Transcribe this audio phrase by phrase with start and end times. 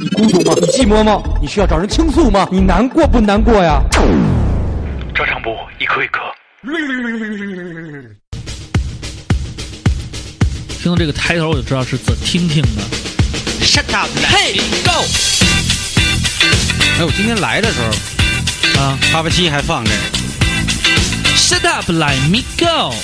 [0.00, 0.54] 你孤独吗？
[0.58, 1.22] 你寂寞吗？
[1.42, 2.48] 你需要找人倾诉吗？
[2.50, 3.82] 你难过不难过呀？
[5.14, 6.20] 照常不一颗一颗。
[10.80, 12.82] 听到这个抬头我就知道是怎听听的。
[13.60, 15.04] Shut up，嘿，Go
[16.98, 19.96] 哎，我今天来的时候，啊啪啪七还放这个
[21.36, 22.94] ，，Shut up, let me go，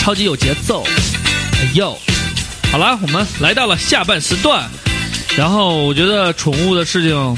[0.00, 0.84] 超级有节奏。
[0.84, 1.98] 哎呦，
[2.70, 4.68] 好了，我们来到了下半时段，
[5.36, 7.36] 然后我觉得宠物的事情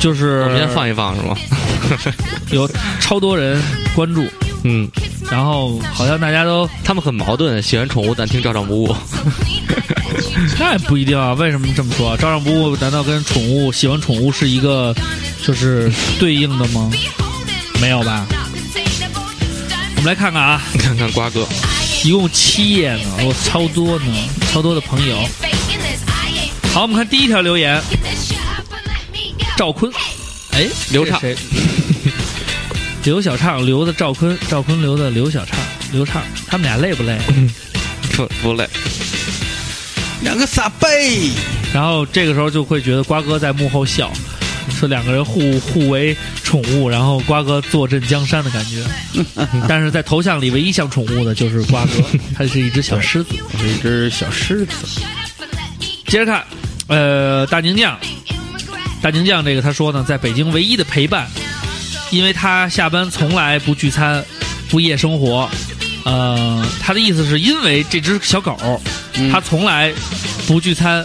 [0.00, 1.36] 就是我们先放一放是吗？
[2.50, 2.68] 有
[3.00, 3.62] 超多人
[3.94, 4.26] 关注，
[4.64, 4.88] 嗯，
[5.30, 8.94] 然后好像大家都他们很矛盾，喜欢宠物但听照常不误。
[10.58, 12.16] 那也不一定啊，为什么这么说？
[12.16, 14.94] 照常不误难道跟宠物喜欢宠物是一个
[15.44, 16.90] 就是对应的吗？
[17.80, 18.26] 没有吧？
[19.96, 21.46] 我们来看看啊，看看瓜哥，
[22.04, 24.12] 一共七页呢，我超多呢，
[24.52, 25.16] 超多的朋友。
[26.74, 27.80] 好，我们看第一条留言，
[29.56, 29.90] 赵坤，
[30.52, 31.20] 哎，刘畅。
[31.20, 31.36] 谁？
[33.04, 35.58] 刘小畅留的赵坤，赵坤留的刘小畅，
[35.92, 37.18] 刘畅，他们俩累不累？
[38.14, 38.68] 不不累，
[40.22, 41.30] 两个傻贝，
[41.72, 44.12] 然后这个时候就会觉得瓜哥在幕后笑，
[44.70, 48.84] 说两个人互互为宠物，然后瓜哥坐镇江山的感觉。
[49.68, 51.92] 但是在头像里唯一像宠物的就是瓜哥，
[52.36, 53.30] 他是一只小狮子。
[53.52, 55.00] 我是一只小狮子，
[56.08, 56.42] 接着看，
[56.86, 57.98] 呃，大宁酱，
[59.02, 61.28] 大宁酱这个他说呢，在北京唯一的陪伴，
[62.10, 64.24] 因为他下班从来不聚餐，
[64.70, 65.48] 不夜生活。
[66.04, 68.56] 呃，他的意思是因为这只小狗，
[69.30, 69.92] 他从来
[70.46, 71.04] 不聚餐，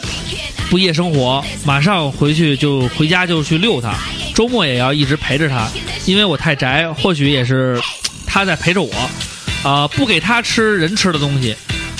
[0.70, 3.94] 不夜生活，马上回去就回家就去遛它，
[4.34, 5.68] 周末也要一直陪着它，
[6.06, 7.78] 因为我太宅，或许也是
[8.26, 8.94] 他在陪着我，
[9.64, 11.54] 啊、不给他吃人吃的东西，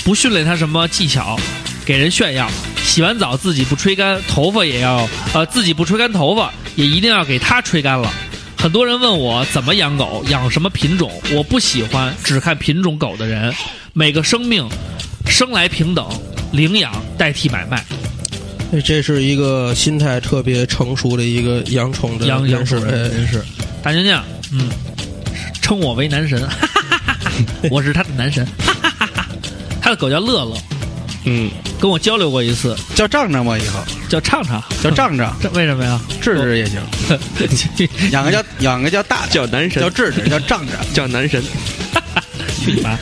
[0.04, 1.38] 不训练他什么技巧，
[1.84, 2.50] 给人炫耀，
[2.94, 8.08] 洗完澡自己不吹干，头发也要呃自己不吹干头发，也一定要给它吹干了。
[8.56, 13.52] 很多人问我怎么养狗，养什么品种，我不喜欢只看品种狗的人，
[13.94, 14.64] 每个生命
[15.26, 16.08] 生来平等，
[16.52, 17.84] 领养代替买卖。
[18.84, 23.42] 这是一个心态特别成熟的一个养宠的养养人士宠人士，
[23.82, 24.70] 大娘娘，嗯，
[25.60, 27.32] 称我为男神，哈哈哈哈
[27.72, 29.26] 我是他的男神，哈哈哈哈
[29.82, 30.56] 他的狗叫乐乐，
[31.24, 33.80] 嗯，跟我交流过一次，叫仗仗吧，以后。
[34.08, 36.00] 叫畅畅，叫仗仗，这 为什么呀？
[36.20, 36.80] 智智也行，
[38.12, 39.82] 养个叫养个叫大叫男神。
[39.82, 41.42] 叫智智，叫仗仗，叫男神。
[42.64, 42.96] 去你妈！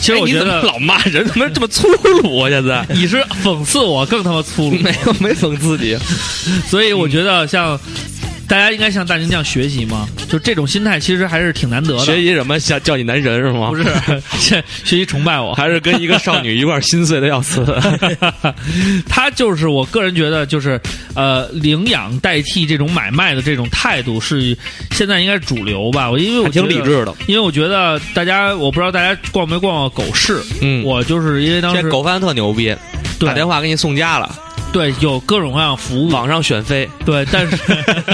[0.00, 1.88] 其实我觉得哎你怎么老骂人，怎么这么粗
[2.22, 2.48] 鲁啊？
[2.48, 2.86] 现在？
[2.94, 5.96] 你是讽刺我更他妈粗鲁，没有没讽刺你，
[6.68, 7.78] 所以我觉得像
[8.46, 12.04] 大家应该向大宁酱学习嘛，就这种心态其实还是挺难得的。
[12.04, 12.58] 学习什么？
[12.60, 13.70] 叫叫你男神是吗？
[13.70, 13.84] 不是
[14.38, 17.64] 学 学习崇拜我，还是跟一个少女一块儿心碎的要死。
[19.08, 20.80] 他就是我个人觉得，就是
[21.14, 24.56] 呃，领养代替这种买卖的这种态度是
[24.92, 26.10] 现在应该是主流吧。
[26.10, 32.74] 我因为我挺理智的，因为我觉得大家，我不知道大家逛没逛过狗市，嗯我就是因为当时狗贩特牛逼，
[33.18, 34.38] 对打电话给你送家了，
[34.74, 37.56] 对有各种各样服务，网上选妃，对，但是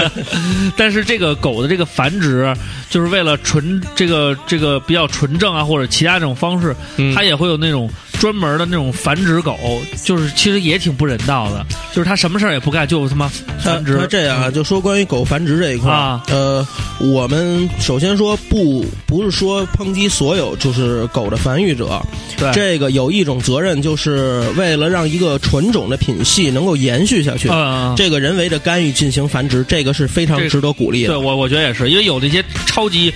[0.77, 2.55] 但是这个狗的这个繁殖，
[2.87, 7.15] 就是为了纯这个这个比较纯正啊，或者其他这种方式，嗯。
[7.15, 7.89] 它也会有那种
[8.21, 13.27] 专门的那种繁殖狗，就是其实也挺不人道的，就是它什么事儿也不干，就他妈
[13.63, 14.05] 繁殖那。
[14.05, 16.63] 这样啊，就说关于狗繁殖这一块儿啊呃，
[16.99, 21.99] 我们首先说不不是说抨击所有就是狗的繁育者，
[22.37, 31.07] 对，这个有一种责任，就是为了让一个纯种的品系能够延续下去，嗯，这个人为的干预进行繁殖，这个是非常值得鼓励的。
[31.07, 33.11] 对我我觉得也是，因为有那些超级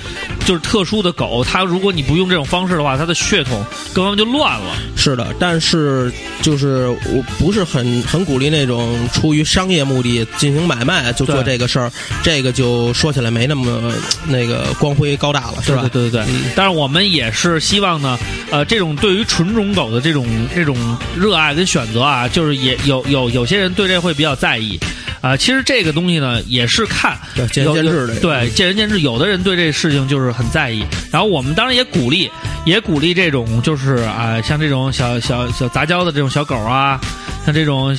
[0.48, 3.64] 就是特殊的狗，它如果你不用这种方式的话，它的血统
[3.94, 4.76] 各方面就乱了。
[4.96, 6.12] 是的，但是
[6.42, 11.92] 就是我不是很很鼓励那种出于商业目的进行买卖就做这个事儿，
[12.24, 13.94] 这个就说起来没那么
[14.28, 15.88] 那个光辉高大了，是吧？
[15.92, 16.26] 对对对。
[16.56, 18.18] 但是我们也是希望呢，
[18.52, 20.26] 呃，这种对于纯种狗的这种
[20.56, 20.76] 这种
[21.18, 24.80] 热爱跟选择啊，就是也有有有些人对这会比较在意。
[25.22, 29.00] 啊、其实这个东西呢，也是看对见仁见智的对，见仁见智。
[29.02, 32.30] 有的人对这事情就是很在意，然后我们当然也鼓励，
[32.66, 37.00] 也鼓励这种就是啊、像这种小小小杂交的这种小狗啊，
[37.46, 37.98] 像这种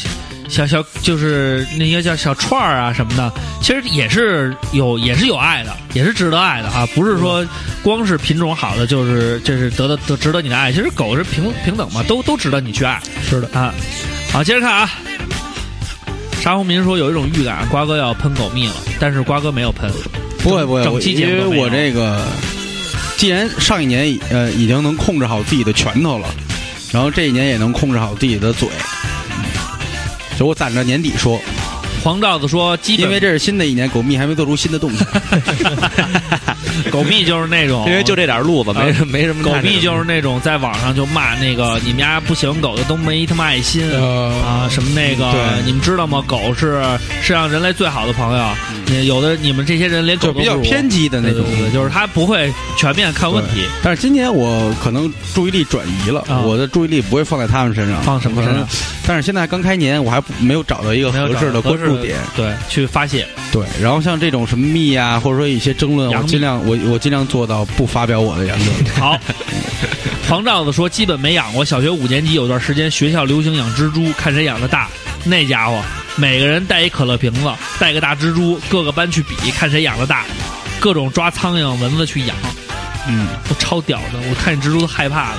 [0.48, 7.44] 小小就是那些叫小串儿啊什么的，其实也是有也是有爱的，也是值得爱的啊，不是说
[7.82, 13.48] 光是品种好的就是就是得的得值得你的爱，其实狗是平平等嘛，都都值得你去爱是的。
[13.58, 13.74] 啊。
[14.32, 14.90] 好，接着看啊。
[16.40, 19.90] 沙红民说有一种预感，瓜哥要喷狗蜜了，但是瓜哥没有喷。
[20.38, 22.24] 不会不会，我整期节因为我这个，
[23.16, 26.28] 既然上一年呃已经能控制好自己的拳头了，
[26.92, 28.68] 然后这一年也能控制好自己的嘴，
[30.36, 31.40] 所以我攒着年底说，
[32.06, 35.04] 黄罩子说，因为这是新的一年，狗蜜还没做出新的动作。
[36.88, 39.52] 狗蜜就是那种，因为就这点路子，没什没什么狗。
[39.60, 46.22] 蜜就是那种在网上就骂那个你们家不喜欢狗的都没他妈爱心呃啊，什么那个你们知道吗？
[46.28, 46.80] 狗是
[47.22, 58.66] 世上人类最好的朋友，你有的你们这些人连狗就比较偏激的那种对对对，就是他不会全面看问题，但是今年我可能注意力转移了，啊我的注意力不会放在他们身上，放什么身上？
[59.06, 62.16] 但是现在刚开年，我还没有找到一个合适的关注点。
[62.36, 63.26] 对，去发泄。
[63.52, 68.94] 对，然后像这种什么密啊、或者说一些争论，我尽量我我尽量做到不发表我的言论。
[68.94, 69.18] 好，
[70.28, 71.64] 黄罩子说基本没养过。
[71.64, 74.88] 小学五年级有段时间，学校流行养蜘蛛，看谁养的大。
[75.24, 75.80] 那家伙，
[76.16, 80.24] 每个人带一可乐瓶子，带个大蜘蛛，各个班去比，看谁养的大。
[80.80, 82.36] 各种抓苍蝇、蚊子去养，
[83.08, 84.18] 嗯，都超屌的。
[84.28, 85.38] 我看见蜘蛛都害怕的。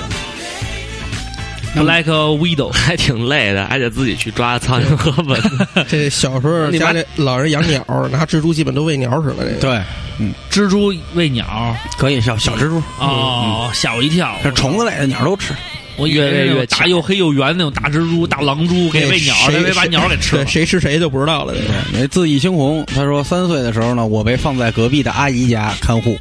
[1.74, 5.66] 那 Like a widow， 还挺累的，还得自己去抓苍蝇和蚊子。
[5.88, 9.36] 这小时候家里老人养鸟，拿蜘蛛基本都喂鸟使了。
[9.38, 9.82] 这个对，
[10.18, 14.36] 嗯蜘蛛喂鸟，可以小小蜘蛛，哦，吓我一跳。
[14.42, 15.52] 这虫子类的鸟都吃。
[15.98, 20.46] 我以为越喂越大又黑又圆那种大蜘蛛、大狼蛛给喂鸟，谁他没把鸟给吃了，。
[20.46, 21.52] 谁吃谁就不知道了。
[21.54, 26.16] 这个那字义猩红，他说三岁的时候呢，我被放在隔壁的阿姨家看护。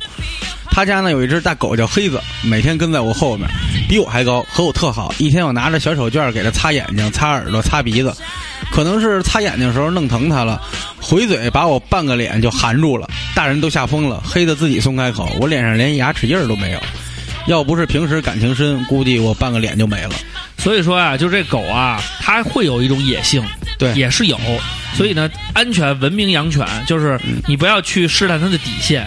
[0.69, 3.47] 他家呢有一只大狗叫黑子，每天跟在我后面，
[3.87, 5.13] 比我还高，和我特好。
[5.17, 8.13] 一天我拿着小手绢给它擦眼睛、擦耳朵、擦鼻子，
[8.71, 10.61] 可能是擦眼睛的时候弄疼它了，
[11.01, 13.07] 回嘴把我半个脸就含住了。
[13.35, 16.79] 大人都吓疯了，黑子自己松开口，我脸上连牙齿印儿都没有。
[17.47, 20.11] 要不是平时感情深，估计我半个脸就没了。
[20.57, 23.43] 所以说啊，就这狗啊，它会有一种野性，
[23.77, 24.37] 对也是有。
[24.95, 29.05] 所以呢，安全文明养犬，就是你不要去试探它的底线，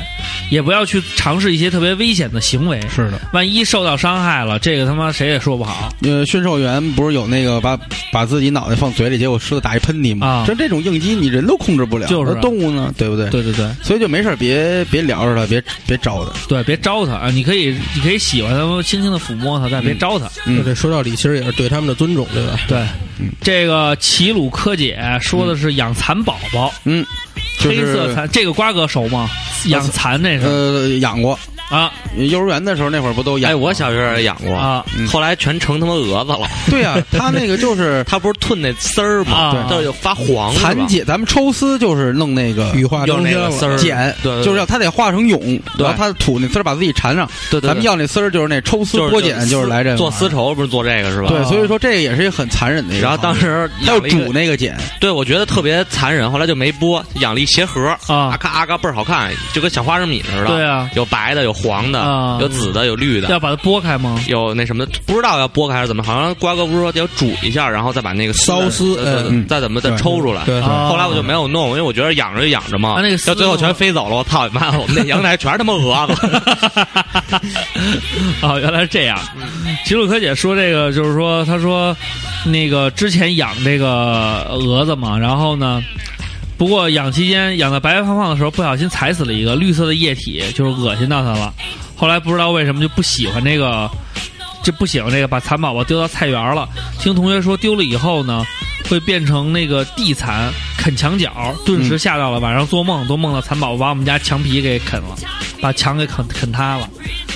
[0.48, 2.80] 也不要去尝试一些特别危险的行为。
[2.94, 5.92] 是的，万一受到伤害了，这个他妈谁也说不好。
[6.02, 7.76] 呃，驯兽员不是有那个把
[8.12, 10.26] 把自己脑袋放嘴里，结果狮子打一喷嚏吗？
[10.26, 13.28] 啊就这种应激，你人都控制不了，就是动物呢，对不对？
[13.30, 16.30] 对对对所以就没事别别撩着它，别别招它。
[16.46, 17.30] 对，别招它啊！
[17.30, 20.30] 你可以，你可以喜欢它，轻轻的抚摸它，但别招它。
[20.46, 22.58] 嗯这说到底，其实也是对他们的尊重，对吧？
[22.68, 22.86] 对，
[23.40, 27.04] 这个齐鲁科姐说的是养蚕宝宝，嗯，
[27.58, 29.28] 就是黑色蚕，这个瓜哥熟吗？
[29.66, 31.38] 养蚕那是、呃养过，
[31.70, 31.92] 啊。
[32.16, 34.84] 幼儿园的时候那会儿不都养哎，我小时候也养过，啊。
[34.98, 35.06] 嗯。
[35.08, 36.46] 后来全成他妈蛾子了。
[36.70, 39.36] 对呀、 他那个就是它不是吞那丝儿吗？
[39.36, 39.66] 啊。
[39.82, 43.76] 就发黄蚕茧，咱们抽丝就是弄那个羽化用成仙了那个丝儿。
[43.76, 44.44] 茧，对对对。
[44.44, 47.26] 就是要它得化成蛹，然后它吐那丝儿把自己缠上。
[47.50, 47.68] 对对对。
[47.68, 51.28] 咱们要那丝儿就是那抽丝剥茧，就是来这个做丝绸，不是做这个是吧？
[51.28, 53.10] 对，所以说这个也是一个很残忍的一个然。
[53.10, 58.30] 后当时还有养了一个煮那个茧，对，我觉得特别残忍，后来就没剥，养了一鞋盒，啊。
[58.30, 60.46] 啊咔啊咔倍儿好看，就跟小花生米似的。
[60.46, 64.20] 对啊，有白的，有黄的，啊有紫的，有绿的，要把它剥开吗？
[64.28, 70.44] 有那什么，不知道要剥开还是怎么，好像瓜哥不是说要煮一下，然后再把那个骚丝呃呃嗯再怎么再对抽出来。
[70.44, 74.70] 对啊后来我就没有弄，因为我觉得养着就养着嘛，啊那个丝要最后全飞走了，我操你妈！
[74.78, 76.14] 我们那阳台全是他妈蛾子。
[78.42, 79.18] 哦，原来是这样。
[79.84, 81.96] 齐鲁柯姐说这个，就是说，她说
[82.44, 85.82] 那个之前养这个蛾子嘛，然后呢，
[86.60, 91.54] 不过养期间养的白白胖胖的时候，不小心踩死了一个绿色的液体，就是恶心到它了。
[91.96, 93.90] 后来不知道为什么就不喜欢这个，
[94.62, 96.68] 就不喜欢这个，把蚕宝宝丢到菜园了。
[96.98, 98.44] 听同学说丢了以后呢，
[98.90, 102.38] 会变成那个地蚕啃墙角，顿时吓到了。
[102.40, 105.16] 晚上做梦都梦到蚕宝宝把我们家墙皮给啃了，
[105.60, 106.88] 把墙给啃啃塌了。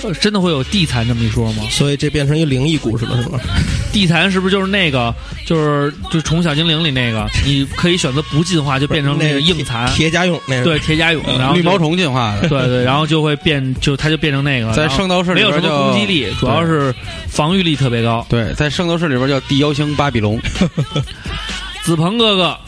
[0.02, 1.62] 呃真的会有地蚕这么一说吗？
[1.70, 3.40] 所以这变成一灵异故事了，是吗？
[3.90, 5.14] 地蚕是不是就是那个，
[5.46, 12.48] 就是就《宠物小精灵》里那个，你可以选择不进化，就变成那个硬蚕，铁甲蛹那个对，铁甲蛹，然后绿毛，虫进化的。
[12.48, 16.94] 对对，然后就会变，就它就变成那个，在圣斗士里没有什么边叫攻击力，主要是
[17.28, 18.26] 防御力特别高。
[18.28, 20.38] 对，在圣斗士里边叫地妖星巴比龙。
[21.82, 22.58] 子鹏哥哥。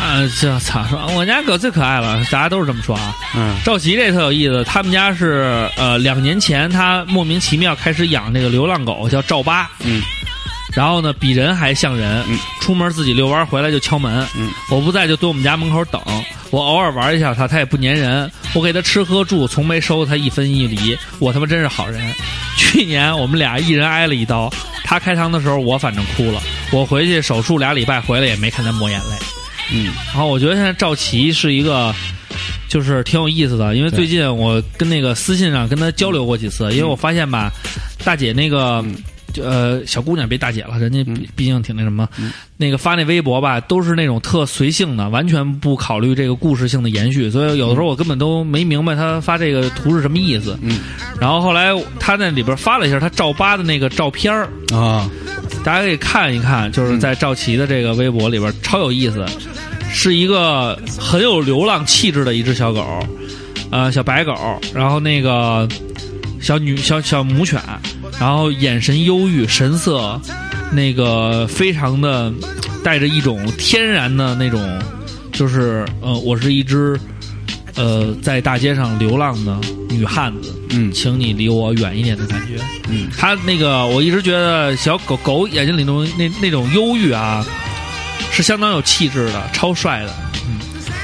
[0.00, 0.84] 啊，这操！
[0.88, 3.14] 说我家狗最可爱了，大家都是这么说啊。
[3.36, 9.70] 嗯，赵琦这特有意思，他们家是呃两年前他莫名其妙开始养那个流浪狗，叫赵八。
[9.84, 10.02] 嗯，
[10.74, 12.24] 然后呢，比人还像人。
[12.28, 14.26] 嗯，出门自己遛弯回来就敲门。
[14.36, 16.00] 嗯，我不在就蹲我们家门口等。
[16.50, 18.30] 我偶尔玩一下它，它也不粘人。
[18.54, 20.98] 我给它吃喝住，从没收它一分一厘。
[21.20, 22.12] 我他妈真是好人。
[22.56, 24.52] 去年我们俩一人挨了一刀，
[24.84, 26.42] 他开膛的时候我反正哭了。
[26.70, 29.16] 我回去手术俩礼拜回来也没看他抹眼泪。
[29.70, 31.94] 嗯，然后我觉得现在赵琦是一个，
[32.68, 37.52] 就是挺有意思的，因为最近我跟那个私信上跟他交流过几次，因为我发现吧，
[38.04, 38.84] 大姐那个。
[39.32, 42.08] 就呃，小姑娘别大姐了，人家毕毕竟挺那什么，
[42.56, 50.58] 那个发那微博吧，都是那种特随性的，完全不考虑这个故事性的延续，所以有的时候我根本都没明白他发这个图是什么意思。
[50.62, 50.80] 嗯，
[51.20, 55.10] 然后后来他那里边发了一下他赵八的那个照片儿，啊，
[55.64, 59.24] 大家可以看一看，就是在赵琦的这个微博里边超有意思，
[59.90, 62.84] 是一个很有流浪气质的一只小狗，
[63.70, 64.34] 呃，小白狗，
[64.74, 65.68] 然后那个
[66.40, 67.60] 小女小小母犬，
[68.20, 70.20] 然后眼神忧郁，神色
[70.70, 72.32] 那个非常的
[72.84, 74.80] 带着一种天然的那种，
[75.32, 76.98] 就是呃，我是一只
[77.74, 82.62] 呃在大街上流浪的女汉子，嗯请你离我远一点的感觉。
[82.88, 87.44] 嗯，他那个我一直觉得小狗狗眼睛里那种那那种忧郁啊，
[88.30, 90.14] 是相当有气质的，超帅的。
[90.46, 90.58] 嗯，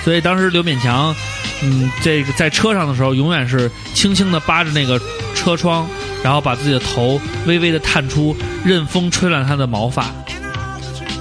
[0.04, 1.14] 所以当时刘勉强，
[1.62, 5.00] 嗯，这个在车上的时候，永远是轻轻的扒着那个
[5.34, 5.88] 车窗，
[6.22, 10.10] 然后把自己的头微微的探出，任风吹乱他的毛发。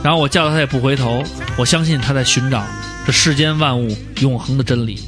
[0.03, 1.23] 然后我叫他，他也不回头。
[1.57, 2.63] 我相信他在寻找
[3.05, 4.99] 这世间万物永恒的真理。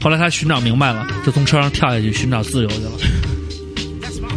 [0.00, 2.90] 后来他寻找明白了，就从车上跳下去寻找自由去了。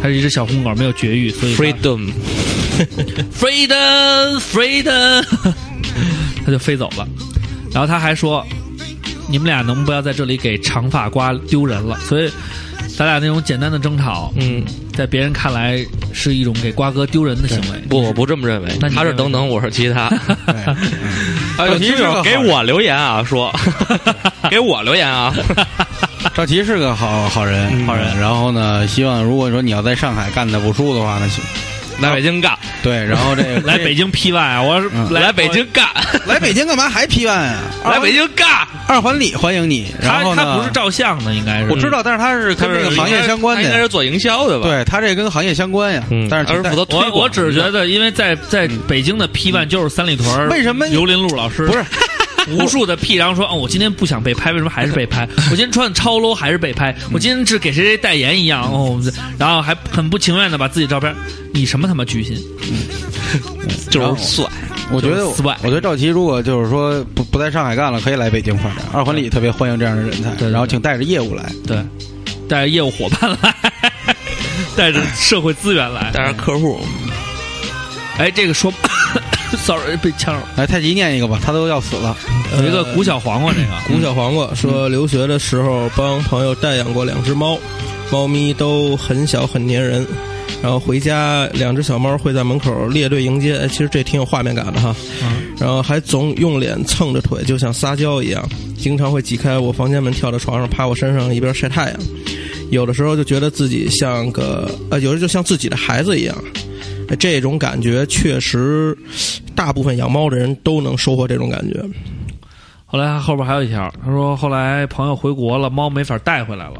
[0.00, 5.24] 它是一只小红狗，没有绝育，所以 freedom，freedom freedom，
[6.44, 7.08] 他就飞走了。
[7.72, 8.46] 然后他还说
[9.28, 12.30] ：“你们俩能不要在这里给长发瓜丢人了？”所以，
[12.96, 15.84] 咱俩那种简单的争吵，嗯，在别人看来
[16.14, 17.78] 是一种给瓜哥丢人的行为。
[17.90, 20.04] 不，我不这么认为那，他是等等，我是其他。
[21.58, 23.54] 啊，有友 给我留言啊，说
[24.50, 25.34] 给我留言啊，
[26.34, 28.18] 赵琦是个好好人，嗯好人。
[28.18, 31.44] 然后呢，希望如果说你要在上海干的不输的话呢，行
[32.02, 34.62] 来北京干，对，然后这个 来北京 P 万啊！
[34.62, 35.86] 我是嗯来北京干，
[36.26, 37.58] 来北京干嘛还批万啊？
[37.84, 38.46] 来北京干。
[38.88, 39.92] 二环里欢迎你。
[40.00, 46.04] 然他后他不是照相的，应该是我知道，但是他是跟这个行业相关的，应该是做营销的吧？，对他这跟行业相关呀。
[46.10, 51.84] 嗯，但是他是负责推我广我只是觉得，因为在在北京的 P 万就是三里屯儿为什么刘林路老师不是
[52.48, 55.28] 无数的屁然后说，哦，我今天不想被拍，为什么还是被拍？
[55.50, 56.94] 我今天穿的超 low 还是被拍？
[57.12, 59.00] 我今天是给谁谁代言一样哦，
[59.38, 61.14] 然后还很不情愿的把自己照片，
[61.52, 62.36] 你什么他妈居心？
[63.90, 64.44] 就是帅。
[64.92, 68.76] 我觉得，就是 swag 我觉得赵琦如果就是说不不在上海干了，可以来北京发展。
[68.92, 71.50] 二环里特别欢迎这样的人才，对对然后请带着业务来。
[71.66, 71.84] 对，
[72.48, 73.54] 带着业务伙伴来，
[74.76, 76.78] 带着社会资源来，带着客户，
[78.16, 78.72] 哎，这个说
[79.64, 82.16] sorry 被呛了，来，太极念一个吧，他都要死了。
[82.58, 87.58] 有一个古小黄瓜，这个古小黄瓜说，留学的时候帮朋友代养过两只猫，
[88.10, 90.06] 猫咪都很小很粘人。
[90.62, 94.94] 然后回家，两只小猫会在门口列队迎接，哎，其实这挺有画面感的哈。
[95.58, 101.98] 然后还总用脸蹭着腿，就像撒娇一样，经常会挤开我房间门，跳到床上趴我身上，一边晒太阳。
[102.70, 106.36] 有的时候就觉得自己像个呃，有的就像自己的孩子一样。
[107.08, 108.96] 哎这种感觉确实，
[109.56, 111.82] 大部分养猫的人都能收获这种感觉。
[112.84, 116.74] 后来后边还有一条，他说后来朋友回国了，猫没法带回来了，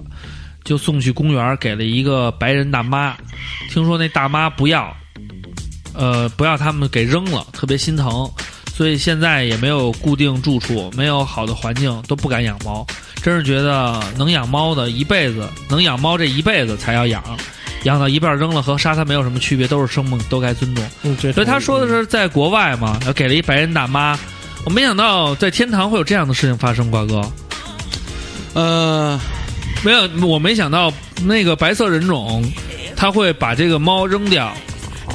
[0.63, 3.17] 就送去公园给了一个白人大妈，
[3.71, 4.97] 听说那大妈不要，
[5.95, 8.31] 呃，不要他们给扔了，特别心疼，
[8.73, 12.87] 所以现在也没有固定住处，没有好的环境，都不敢养猫。
[13.21, 17.21] 真是觉得能养猫的一辈子，能养猫这一辈子才要养，
[17.87, 20.85] 养到一半扔了和杀它没有什么区别，都是生命，都该尊重。
[21.05, 24.19] 嗯，这所以他说的是在国外嘛，然后给了一白人大妈。
[24.65, 27.23] 我没想到在天堂会有这样的事情发生，瓜哥。
[28.55, 29.19] 呃，
[29.85, 32.45] 没有，我没想到那个白色人种
[32.97, 34.53] 他会把这个猫扔掉，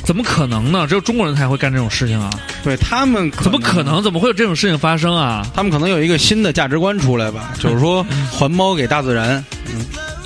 [0.05, 0.87] 怎么可能呢？
[0.87, 2.29] 只有中国人才会干这种事情啊！
[2.63, 3.83] 对他们怎么可？
[3.83, 4.01] 能？
[4.01, 5.45] 怎么会有这种事情发生啊？
[5.53, 9.43] 他们可能有一个新的价值观出来吧，就是说还猫给大自然。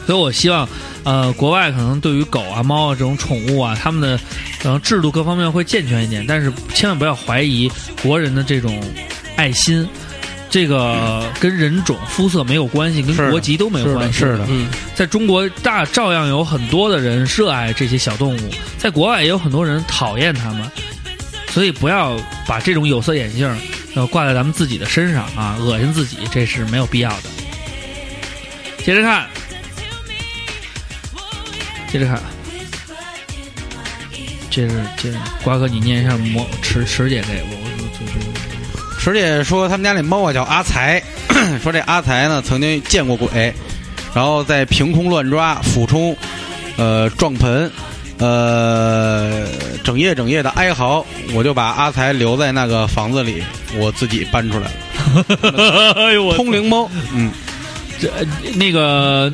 [0.06, 0.68] 所以我希望，
[1.04, 4.18] 呃，国外可能对于狗啊、猫啊这种宠物啊，他们的
[4.62, 7.72] 可能制度各方面会健全一点，但是千万不要怀疑
[8.04, 8.82] 国人的这种
[9.36, 9.88] 爱心。
[10.48, 14.20] 这个跟人种、肤色没有关系，跟国籍都没有关系。
[14.20, 20.72] 是的，嗯，在中国大照样有很多的人热爱这些小动物，在国外也有很多人讨厌它们，
[21.50, 22.16] 所以不要
[22.48, 23.54] 把这种有色眼镜
[23.96, 27.24] 呃挂在咱们自己的身上啊，恶心自己，这是没有必要的。
[28.86, 29.28] 接着看，
[31.96, 32.20] 接着看，
[34.50, 38.20] 这是这是瓜哥，你念一下魔池池姐这个，我我就是
[39.00, 41.02] 池姐说他们家那猫啊叫阿才，
[41.64, 43.54] 说这阿才呢曾经见过鬼，
[44.14, 46.14] 然后在凭空乱抓、俯冲、
[46.76, 47.72] 呃撞盆、
[48.18, 49.48] 呃
[49.82, 53.42] 整夜整夜的哀嚎，我就把阿才留在那个房子里，
[53.78, 54.74] 我自己搬出来了。
[55.96, 57.32] 哎通灵猫，嗯，
[58.00, 58.26] 这呃
[58.56, 59.32] 那个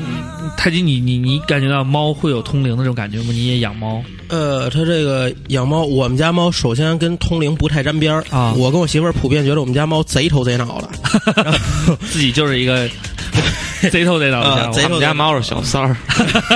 [0.57, 3.25] 太极，你你你感觉到猫会有通灵的这种感觉吗？
[3.31, 10.89] 你也养猫呃，它这个养猫，我们家猫首先跟通灵不太沾边儿啊我跟我媳妇儿普遍觉得我们家猫贼头贼脑的，
[12.09, 12.87] 自己就是一个
[13.91, 15.97] 贼头贼脑的家伙啊贼头他们家猫是小三儿，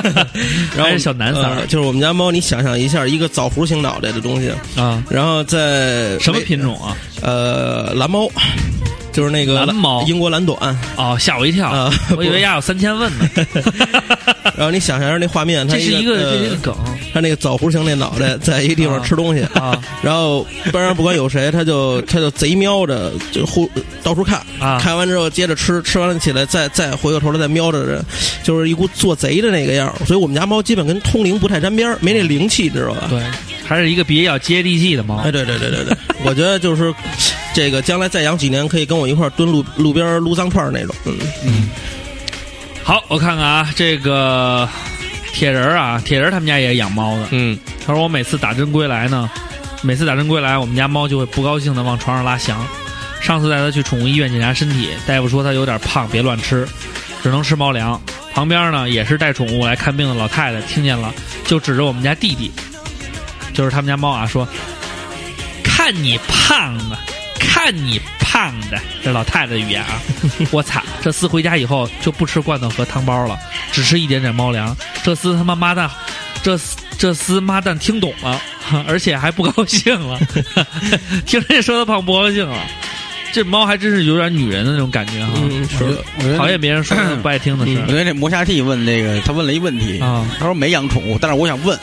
[0.78, 6.96] 然后是小男三儿呃就是我们家猫，你想象一下，一个枣核型脑袋的东西，啊，然后在什么品种啊？
[7.22, 8.30] 呃，蓝猫，
[9.16, 10.04] 就是那个蓝猫。
[10.06, 10.78] 英国蓝短。
[10.98, 11.70] 哦，吓我一跳。
[11.70, 13.30] 啊，我以为丫有三千问呢。
[14.58, 16.76] 然后你想象一下那画面，它这是一个呃这是一个梗。
[17.14, 19.42] 它那个枣核形那脑袋在一个地方吃东西。
[19.54, 23.70] 啊，然后边上不管有谁，他就他就贼瞄着，就互
[24.04, 24.42] 到处看。
[24.60, 24.78] 啊。
[24.82, 28.04] 看完之后接着吃，吃完了起来再再回过头来再瞄着人，
[28.44, 30.06] 就是一股做贼的那个样儿。
[30.06, 33.08] 所以我们家猫基本跟通灵不太沾边儿没那灵气，知道吧？
[33.10, 33.22] 对，
[33.66, 35.18] 还是一个比较接地气的猫。
[35.18, 35.32] 哎，。
[35.32, 36.94] 对对对对对，我觉得就是
[37.56, 40.94] 这个将来再养几年，可以跟我一块儿蹲路路边撸脏串儿那种。
[41.06, 41.70] 嗯嗯，
[42.84, 44.68] 好，我看看啊，这个
[45.32, 47.30] 铁人儿啊，铁人儿他们家也养猫的。
[47.32, 47.58] 嗯，
[47.88, 49.32] 他说我每次打针归来呢，
[49.82, 52.68] 每次打针归来，我们家猫就会不高兴的往床上拉翔。
[53.22, 56.68] 上次带它去宠物医院检查身体，大夫说它有点胖，别乱吃，
[57.24, 58.00] 只能吃猫粮。
[58.34, 61.14] 旁边呢也是带宠物来看病的老太太，听见了
[61.46, 62.52] 就指着我们家弟弟，
[63.54, 64.46] 就是他们家猫啊，说
[65.64, 67.00] ：“看你胖的，
[67.56, 70.02] 看你胖的。”这老太太的语言啊，
[70.52, 70.84] 我操！
[71.02, 73.38] 这厮回家以后就不吃罐头和汤包了，
[73.72, 74.76] 只吃一点点猫粮。
[75.04, 75.90] 这厮他妈妈蛋，
[76.44, 78.42] 这厮这厮妈蛋听懂了，
[78.88, 80.20] 而且还不高兴了，
[81.26, 82.60] 听人家说他胖不高兴了。
[83.32, 85.34] 这猫还真是有点女人的那种感觉哈，
[86.38, 91.78] 讨厌别人说不爱听的事我觉得这磨下 T 问那个，他问了一问题啊他说没养宠物，但是我想问，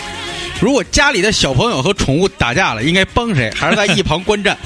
[0.61, 4.57] 如果家里的小朋友和宠物打架了，应该帮谁，还是在一旁观战？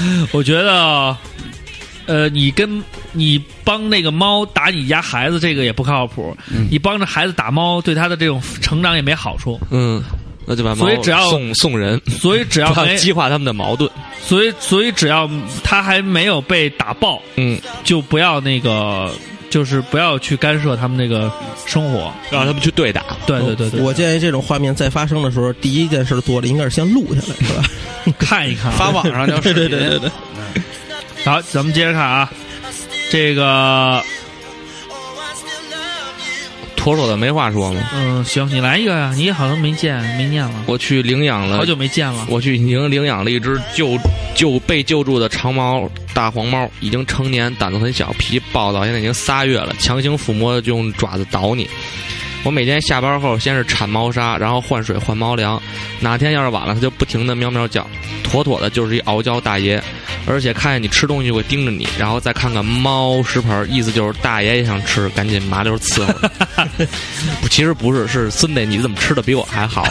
[0.32, 1.16] 我觉得，
[2.06, 6.36] 呃，你跟你帮那个猫打你家孩子，这个也不靠谱。
[6.50, 9.60] 嗯你帮着孩子打猫，对他的这种成长也没好处。
[9.70, 10.02] 嗯，
[10.46, 13.90] 那就把猫所以只要送送人，所以只要 激化他们的矛盾。
[14.22, 15.30] 所以所以只要
[15.62, 19.10] 他还没有被打爆，嗯，就不要那个，
[19.50, 21.30] 就是不要去干涉他们那个
[21.66, 22.12] 生活。
[22.30, 23.02] 让他们去对打。
[23.26, 27.64] 对对对对，我建议这种画面再发生的时候，第一件事做的应该是先录下来，是吧？
[28.18, 29.70] 看一看啊发网上叫对视频。
[29.78, 30.10] 对对对
[30.54, 30.62] 对，
[31.24, 32.30] 好，咱们接着看啊，
[33.10, 34.02] 这个，
[36.86, 37.82] 妥妥的没话说吗。
[37.92, 42.24] 嗯，行，你来一个呀，你好像没见没念了，我去领养了好久没见了。
[42.30, 43.98] 我去已经领养了一只救
[44.36, 51.68] 救被救助的长毛大黄猫，已经成年，胆子很小，脾气暴躁，现在已经仨月了，强行抚摸就用爪子捣你。
[52.44, 55.60] 我每天下班后先是铲猫砂，然后换水换猫粮。
[56.00, 57.86] 哪天要是晚了，它就不停的喵喵叫，
[58.22, 59.82] 妥妥的就是一傲娇大爷。
[60.28, 66.12] 而且看见你吃东西就会盯着你，然后再看看猫食盆，意思就是大爷也想吃，赶紧麻溜伺候。
[67.48, 69.86] 其实不是，是孙子，你怎么吃的比我还好？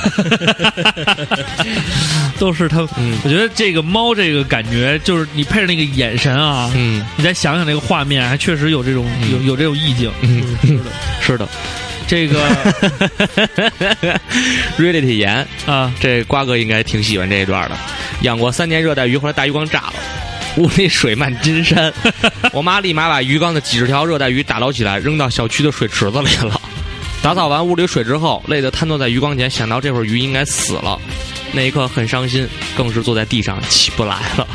[2.38, 2.86] 都是他。
[2.98, 10.12] 嗯我觉得这个猫这个感觉，就是你配着那个眼神啊，嗯你再想想那个画面，还确实有这种有有这种意境。
[10.22, 10.44] 嗯，
[11.22, 11.48] 是的。
[12.08, 12.40] 这个
[14.78, 17.76] reality 盐，啊，这瓜哥应该挺喜欢这一段的。
[18.22, 19.94] 养过三年热带鱼，后来大鱼缸炸了，
[20.58, 21.92] 屋里水漫金山。
[22.54, 26.62] 我妈立马把鱼缸的几十条热带鱼打捞起来，扔到小区的水池子里了。
[27.22, 31.00] 打扫完屋里水之后，累得瘫坐在鱼缸前，想到这会儿鱼应该死了，
[31.54, 34.48] 那一刻很伤心，更是坐在地上起不来了。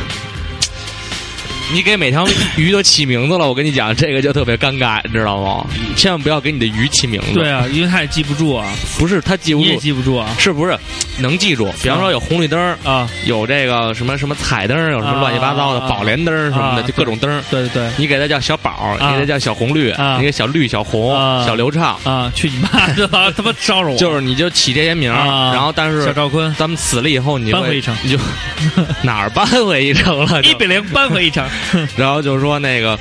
[1.73, 5.67] 你给每条鱼都起名字了，我跟你讲，这个就特别尴尬，你知道吗？
[5.97, 7.35] 千万不要给你的鱼起名字。
[7.35, 8.67] 对，啊，因为它也记不住啊，
[8.99, 10.77] 不是他记不你也，记不住啊是不是
[11.19, 11.71] 能记住？
[11.83, 13.09] 比方说有红绿灯儿，啊！
[13.25, 17.43] 有这个什么什么彩灯儿，有什么啊乱七八糟的啊宝莲灯儿什么的，啊就各种灯儿。
[17.51, 23.07] 对对对你给它叫小宝你给它叫小红绿，啊你给小绿、小红、啊小刘畅，啊，去你妈的！
[23.37, 28.19] 他妈招着我，就是你就起这些名儿，啊然后但是小赵坤咱们死了以后，你就回一城你就
[29.03, 30.43] 哪儿扳回一城了？
[30.43, 31.47] 就一比零扳回一城。
[31.97, 32.99] 然后就是说那个。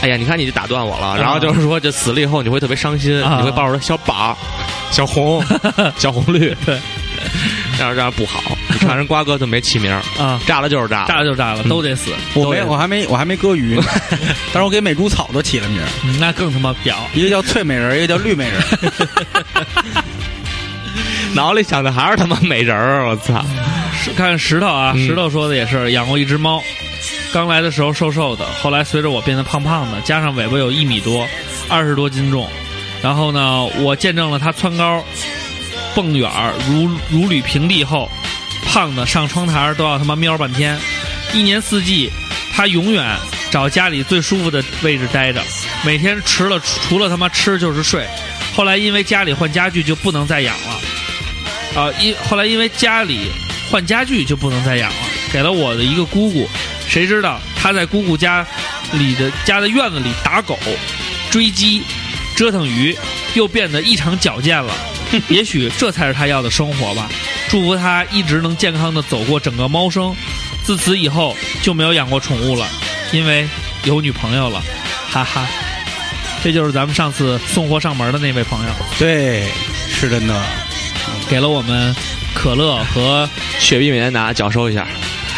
[0.00, 4.36] 哎呀，你看你就打断我了，然后就是说，这死了以后你会特别伤心，啊你会抱着小宝、
[4.90, 5.42] 小红、
[5.96, 6.78] 小红绿，对，
[7.78, 8.42] 这样这样不好。
[8.68, 12.10] 你看人瓜哥就没起名儿，啊，炸了就是炸了，炸了就炸了，都得死。
[12.34, 13.82] 我没，我还没，我还没割鱼呢，
[14.52, 15.80] 但是我给美猪草都起了名
[16.20, 16.98] 那更他妈屌。
[17.14, 19.64] 一个叫翠美人，一个叫绿美人儿。
[21.32, 23.42] 脑里想的还是他妈美人儿，我操！
[24.04, 26.62] 是看石头啊，嗯石头说的也是，养过一只猫，
[27.34, 31.26] 刚来的时候瘦瘦的，后来随着我变得胖胖的，加上尾巴有一米多，
[31.68, 32.48] 二十多斤重。
[33.02, 35.04] 然后呢，我见证了它蹿高、
[35.96, 38.08] 蹦远儿如如履平地后，
[38.64, 40.78] 胖的上窗台都要他妈瞄半天。
[41.32, 42.08] 一年四季，
[42.54, 43.04] 它永远
[43.50, 45.42] 找家里最舒服的位置待着，
[45.84, 48.06] 每天除了除了他妈吃就是睡。
[48.54, 51.82] 后来因为家里换家具就不能再养了。
[51.82, 53.28] 啊，因后来因为家里
[53.72, 54.96] 换家具就不能再养了，
[55.32, 56.48] 给了我的一个姑姑，
[56.94, 58.46] 谁知道他在姑姑家
[58.92, 60.56] 里的家的院子里打狗、
[61.28, 61.82] 追鸡、
[62.36, 62.96] 折腾鱼，
[63.34, 64.72] 又变得异常矫健了。
[65.26, 67.10] 也许这才是他要的生活吧。
[67.48, 70.14] 祝福他一直能健康的走过整个猫生。
[70.62, 72.64] 自此以后就没有养过宠物了，
[73.10, 73.48] 因为
[73.82, 74.62] 有女朋友了，
[75.10, 75.48] 哈哈。
[76.44, 79.48] 这就是咱们上次送货上门的那位朋友，对，
[79.92, 80.42] 是真的。
[81.28, 81.92] 给了我们
[82.32, 83.28] 可乐和
[83.58, 84.86] 雪碧美年达脚收一下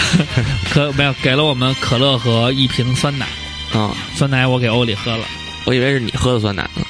[0.71, 3.27] 可没有给了我们可乐和一瓶酸奶。
[3.73, 3.95] 啊！
[4.15, 5.27] 酸奶我给欧里喝了。
[5.65, 6.87] 我以为是你喝的酸奶呢。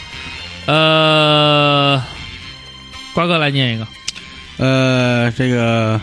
[0.66, 2.02] 呃，
[3.14, 3.86] 瓜哥来念一个。
[4.58, 6.00] 呃，这个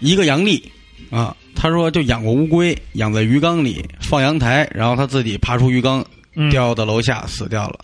[0.00, 0.72] 一个杨丽
[1.10, 7.78] 啊，他说就养过乌龟，养在鱼缸里，放阳台，然后他自己爬出鱼缸，嗯掉到楼下死掉了。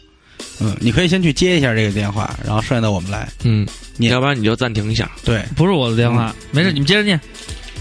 [0.60, 3.28] 嗯，你可以先去接一下这个电话，然后剩下的我们来。
[3.44, 3.66] 嗯，
[3.98, 5.10] 你要不然你就暂停一下。
[5.24, 7.20] 对不是我的电话，没事，你们接着念。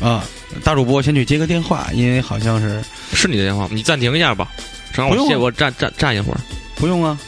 [0.01, 0.23] 啊，
[0.63, 2.81] 大主播先去接个电话，因为好像是
[3.13, 3.69] 是你的电话吗？
[3.73, 4.49] 你暂停一下吧，
[4.93, 6.39] 正好我歇我站站站一会儿。
[6.75, 7.19] 不用啊。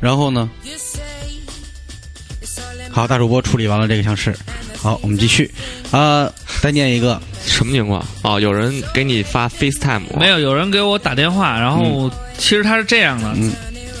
[0.00, 0.50] 然后呢？
[2.90, 4.36] 好，大主播处理完了这个项事，
[4.76, 5.50] 好，我们继续
[5.90, 8.04] 啊、再念一个，什么情况？
[8.22, 13.52] 哦，有人给你发 FaceTime 没有，有人给我打电话，然后其实他是这样的，嗯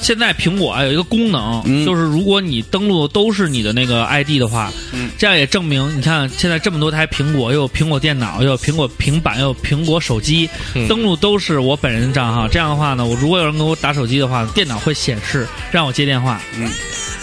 [0.04, 12.46] 现在苹果啊有一个功能，嗯就是如果你登录都是你的那个 ID 的话，嗯这样也证明，你看现在这么多台苹果，又有苹果电脑，又有苹果平板，又有苹果手机，嗯登录都是我本人的账号。
[12.46, 16.38] 这样的话呢，我如果有人给我打手机的话，电脑会显示让我接电话。
[16.58, 16.70] 嗯。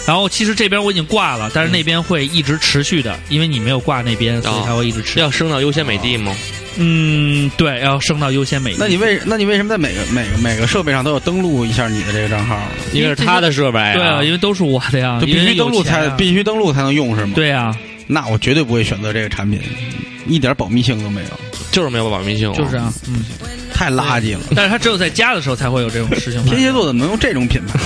[0.04, 5.20] 然后其实这边我已经挂了，但是那边会一直持续的，因为你没有挂那边，所以才会一直持续。
[5.20, 6.34] 要升到优先美的吗？
[6.76, 8.74] 嗯，对，要升到优先美。
[8.78, 12.58] 那你为那你为什么在每个每个每个设备上都要登录一下你的这个账号？
[12.92, 13.94] 因为是他的设备啊。
[13.94, 19.60] 对啊，因为都是我的呀，就必须登录才啊必须登录才能用是吗？，对啊，那我绝对不会选择这个产品，
[20.26, 22.52] 一点保密性都没有，就是没有保密性。
[22.54, 22.76] 就是。
[22.76, 23.24] 啊，嗯。
[23.74, 24.40] 太垃圾了。
[24.54, 26.60] 但是他只有在家的时候才会有这种事情天。
[26.60, 27.80] 蝎座怎么能用这种品牌？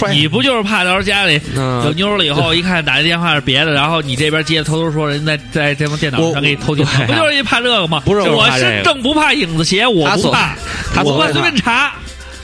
[0.00, 0.14] 摔。
[0.14, 8.02] 你不就是怕到时候家里有嗯，妞了以后，一看打这电话是别的，然后你这边接着偷偷说人在在这帮电脑上给你偷听，不就是一怕这个吗？
[8.04, 8.70] 不是我我怕这个。
[8.72, 11.92] 身正不怕影子斜，我不怕，我随他所谓的便查，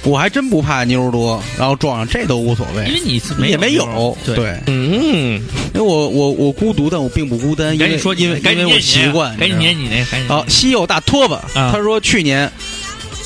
[0.05, 3.85] 我还真不怕妞多，然后撞上这都无所谓，因为你也没有。
[3.85, 4.35] 有。
[4.35, 4.57] 对。
[4.67, 5.41] 嗯，
[5.75, 11.71] 因为我我我孤独，但我并不孤单，因为赶紧说，因为因为我习惯，赶紧念你那，好，西柚大拖把，啊。
[11.73, 12.51] 他说去年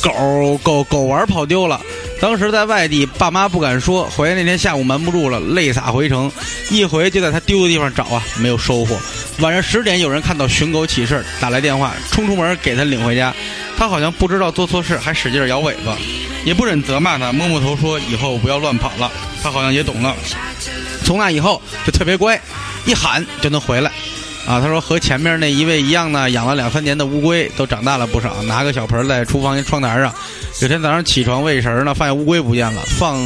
[0.02, 1.78] 狗狗狗玩跑丢了，
[2.20, 4.04] 当时在外地，爸妈不敢说。
[4.10, 6.30] 回来那天下午瞒不住了，泪洒回城，
[6.68, 9.00] 一回就在他丢的地方找啊，没有收获。
[9.38, 13.34] 晚上十点，有人看到寻狗启事，打来电话，冲出门给他领回家。
[13.78, 15.96] 他好像不知道做错事，还使劲摇尾巴，
[16.44, 19.10] 也不忍责骂他，摸摸头说以后不要乱跑了。
[19.42, 20.14] 他好像也懂了，
[21.02, 22.38] 从那以后就特别乖，
[22.84, 23.90] 一喊就能回来。
[24.46, 30.12] 啊，他说和前面那一位一样呢，养了两三年的乌龟都长大了不少，拿个小盆在厨房窗台上。
[30.60, 33.16] 有天早上起床喂食儿呢，发现乌龟不见了，放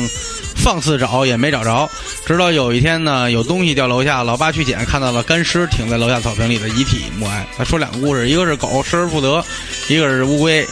[0.56, 1.88] 放肆找也没找着。
[2.26, 7.04] 直到有一天呢，有东西掉楼下，老爸去捡，看到了干尸停在楼下草坪里的遗体。
[7.18, 7.46] 默哀。
[7.56, 9.42] 他说两个故事，一个是狗失而复得，
[9.88, 10.66] 一个是乌龟，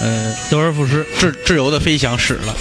[0.00, 1.04] 呃，得而复失。
[1.18, 2.54] 自自由的飞翔死了。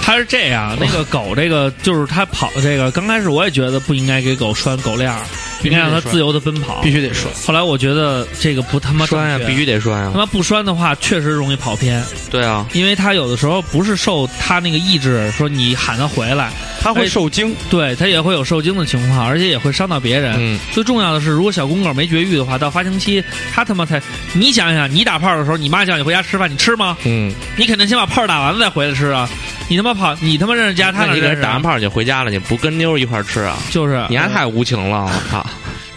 [0.00, 5.20] 他是这样，那个狗，这个就是他跑这个，刚开始我也觉得不应该给狗拴狗链儿，
[5.62, 6.80] 应该让它自由的奔跑。
[6.82, 10.10] 必须得拴，后来我觉得这个不他妈拴呀，必须得拴呀。
[10.12, 17.54] 他妈不拴的话，确实容易跑偏，对啊，因为他有的时候不是受他那个意志，说你喊他回来，他会受惊。
[17.70, 20.34] 对他也会有受惊的情况，而且也会伤到别人。
[20.38, 24.00] 嗯，最重要的是，如果小公狗没绝育的话，到发情期，他他妈才，
[24.32, 26.96] 你想想，你打炮的时候，你妈叫你回家吃饭，你吃吗？
[27.04, 29.28] 嗯，你肯定先把炮打完了再回来吃啊！
[29.68, 33.56] 你他妈跑，你他妈认识家，他那你给人打完炮你就回家了，你不跟妞一块吃啊？
[33.70, 35.44] 就是你还太无情了，我操！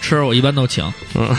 [0.01, 0.83] 吃，我一般都请。
[1.15, 1.33] 嗯，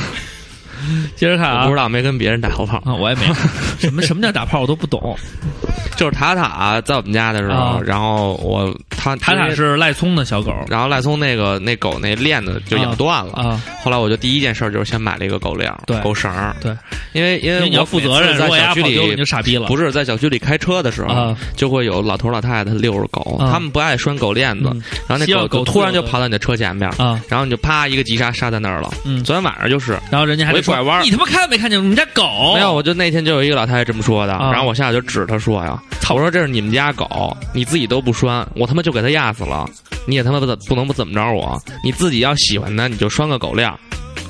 [1.16, 2.78] 接着看啊我不知道没跟别人打过炮。
[2.84, 3.34] 啊，我也没有。
[3.78, 5.16] 什么什么叫打炮，我都不懂。
[5.96, 13.32] 就是塔塔在我们家的时候，啊然后我他塔塔，是赖聪的小狗然后赖聪那个那狗那链子就咬断了。
[13.34, 16.74] 啊，后来我就第一件事就是先买了一个狗链儿对狗绳儿对，
[17.12, 19.66] 因为因为你要负责任，在小区里你傻逼了。
[19.66, 28.90] 不是在小区里开车的时候，啊就会有老头老太太遛着狗，啊他们不爱拴狗链子，嗯然后那狗狗突然就跑到你的车前面，啊，然后你就啪一个急刹刹在那儿了。
[29.04, 32.54] 嗯，昨天晚上就是然后人家还拐弯你他妈看没看见我们家狗？
[32.54, 39.68] 没有，我就那天就有一个老太太这么说的，啊然后我下来就指她说呀，我说这是你们家狗，你自己都不拴，我他妈就给它压死了，
[40.06, 43.70] 你也他妈不不能不怎么着我，你自己要喜欢它，你就拴个狗链。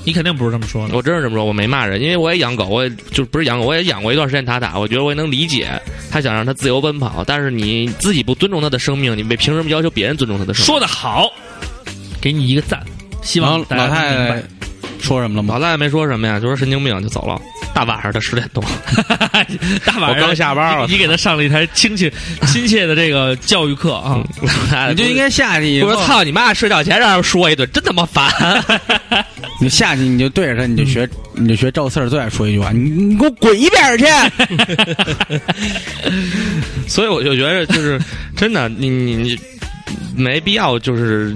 [0.04, 0.96] 你肯定不是这么说的。
[0.96, 5.70] 我真是这么说，我没骂人，因为我也养狗，我也就不是养狗，我也养过一段时间塔塔，我觉得我也能理解
[6.10, 10.66] 他想让它自由奔跑，但是你自己不尊重它的生命，你为凭什么要求别人尊重它的生命？
[10.66, 11.30] 说的好，
[12.20, 12.84] 给你一个赞。
[13.22, 14.48] 希望大家老太能明白太
[15.02, 15.54] 说什么了吗？
[15.54, 17.40] 老大爷没说什么呀，就说神经病就走了。
[17.74, 18.62] 大晚上的十点多，
[19.84, 22.12] 大晚上我刚下班了你你给他上了一台亲切
[22.46, 24.22] 亲切的这个教育课啊。
[24.90, 26.52] 你就应该下去我说，操你妈！
[26.52, 28.30] 睡觉前让人说一顿，真他妈烦。
[29.60, 34.04] 你下去你就对着他，你就学你就学赵四儿最爱说一句话：你你给我滚一边去！
[36.86, 37.98] 所以我就觉得，就是
[38.36, 39.38] 真的，你你你
[40.16, 41.34] 没必要就是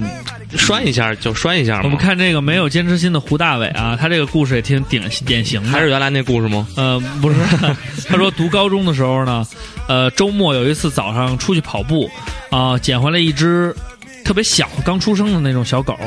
[0.55, 1.81] 拴一下就拴一下嘛。
[1.83, 6.67] 我们看这个没有坚持心的胡大伟啊，他这个故事也挺典典型的，还是原来那故事吗？
[6.75, 7.35] 呃，不是，
[8.07, 9.45] 他说读高中的时候呢，
[9.87, 12.09] 呃，周末有一次早上出去跑步，
[12.49, 13.75] 啊、捡回来一只
[14.23, 15.97] 特别小、刚出生的那种小狗，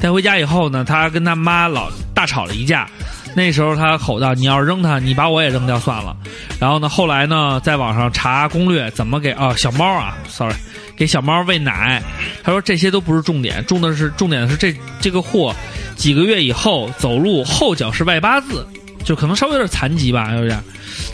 [0.00, 2.88] 带回家以后呢，他跟他妈老大吵了一架。
[3.32, 6.16] 那时候他吼道：“你要是扔它，你把我也扔掉算了。”
[6.58, 10.56] 然后呢，后来呢，在网上查攻略，怎么给啊小猫啊，sorry，
[11.00, 12.02] 给小猫喂奶。
[12.44, 15.54] 他说这些都不是重点，重的是重点的是这这个货
[15.96, 18.66] 几个月以后走路后脚是外八字，
[19.02, 20.62] 就可能稍微有点残疾吧，有点。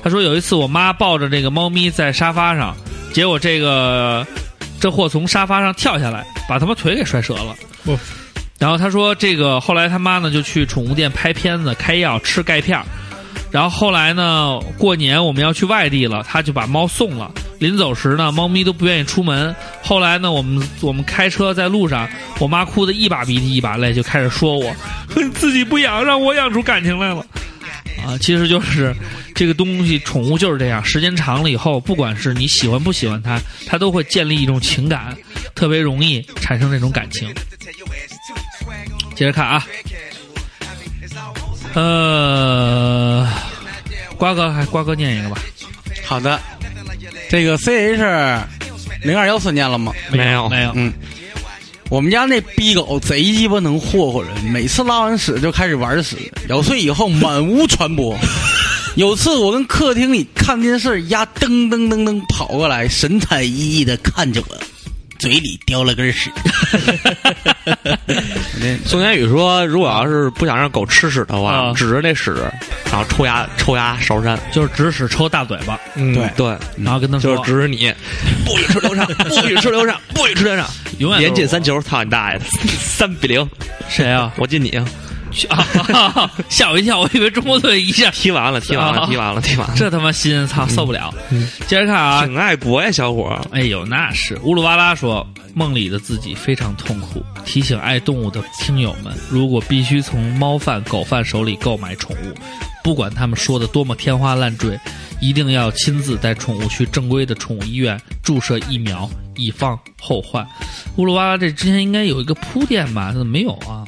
[0.03, 2.77] 他说有一次我妈抱着这个猫咪在沙发上，
[3.13, 4.27] 结果这个
[4.81, 7.55] 这货从沙发上跳下来，把他妈腿给摔折了。
[7.85, 7.97] 哦
[8.59, 12.85] 然后他说这个后来他妈呢就去宠物店拍片子、开药、吃钙片儿。
[13.53, 17.31] 然后后来呢，过年我们要去外地了，他就把猫送了。
[17.59, 19.55] 临走时呢，猫咪都不愿意出门。
[19.83, 24.75] 后来呢，我们我们开车在路上，我妈哭得一把鼻涕一把泪，就开始说我，
[25.11, 27.25] 说 你自己不养，让我养出感情来了。
[28.05, 28.95] 啊，其实就是
[29.35, 35.17] 这个东西，宠物就是这样，时间长了以后，不管是你喜欢不喜欢它，它都会建立一种情感，
[35.55, 37.35] 特别容易产生这种感情。
[39.15, 39.67] 接着看啊，
[41.73, 43.29] 呃，
[44.17, 45.39] 瓜哥还瓜哥念一个吧，
[46.05, 46.39] 好的，
[47.29, 48.47] 这个 C H
[49.03, 49.93] 零二幺四念了吗？
[50.11, 50.93] 没有没有，嗯，
[51.89, 56.17] 我们家那逼狗贼鸡巴能霍霍人，每次拉完屎就开始玩屎，
[56.49, 58.17] 咬碎以后满屋传播。
[58.97, 64.57] 有次我跟客厅里看电视，丫噔噔噔噔跑过来，神采奕奕的看着我，
[65.27, 66.31] 嘴里叼了根屎。
[68.87, 72.33] 宋天宇说，如果要是不想让狗吃屎的话，啊指着那屎，
[72.85, 74.39] 然后抽牙抽牙勺山。
[74.53, 77.93] 就是指屎抽大嘴巴，嗯对对，然后跟他说，就是指着你，
[78.45, 80.65] 不许吃流畅， 不许吃流畅，不许吃流畅，
[80.99, 82.45] 永远都是连进三球，操你大爷的，
[82.79, 83.51] 三比零，
[83.89, 84.33] 谁啊？
[84.37, 84.87] 我进你啊！
[85.45, 86.31] 啊！
[86.49, 89.75] 吓我一跳，我以为中国队一下，踢完了，踢完了，啊踢完了，踢完了。
[89.77, 91.13] 这他妈心操受不了。
[91.67, 93.45] 接着看啊，挺爱国呀，小伙儿。
[93.51, 102.35] 哎呦，那是乌鲁巴拉说，梦里的自己非常痛苦，提醒爱动物的听友们，如果必须从猫贩、狗贩手里购买宠物，
[102.83, 104.79] 不管他们说的多么天花乱坠，
[105.21, 110.47] 一定要亲自带宠物去正规的宠物医院注射疫苗，以防后患。
[110.97, 113.13] 乌鲁巴拉这之前应该有一个铺垫吧？
[113.13, 113.85] 怎么没有啊？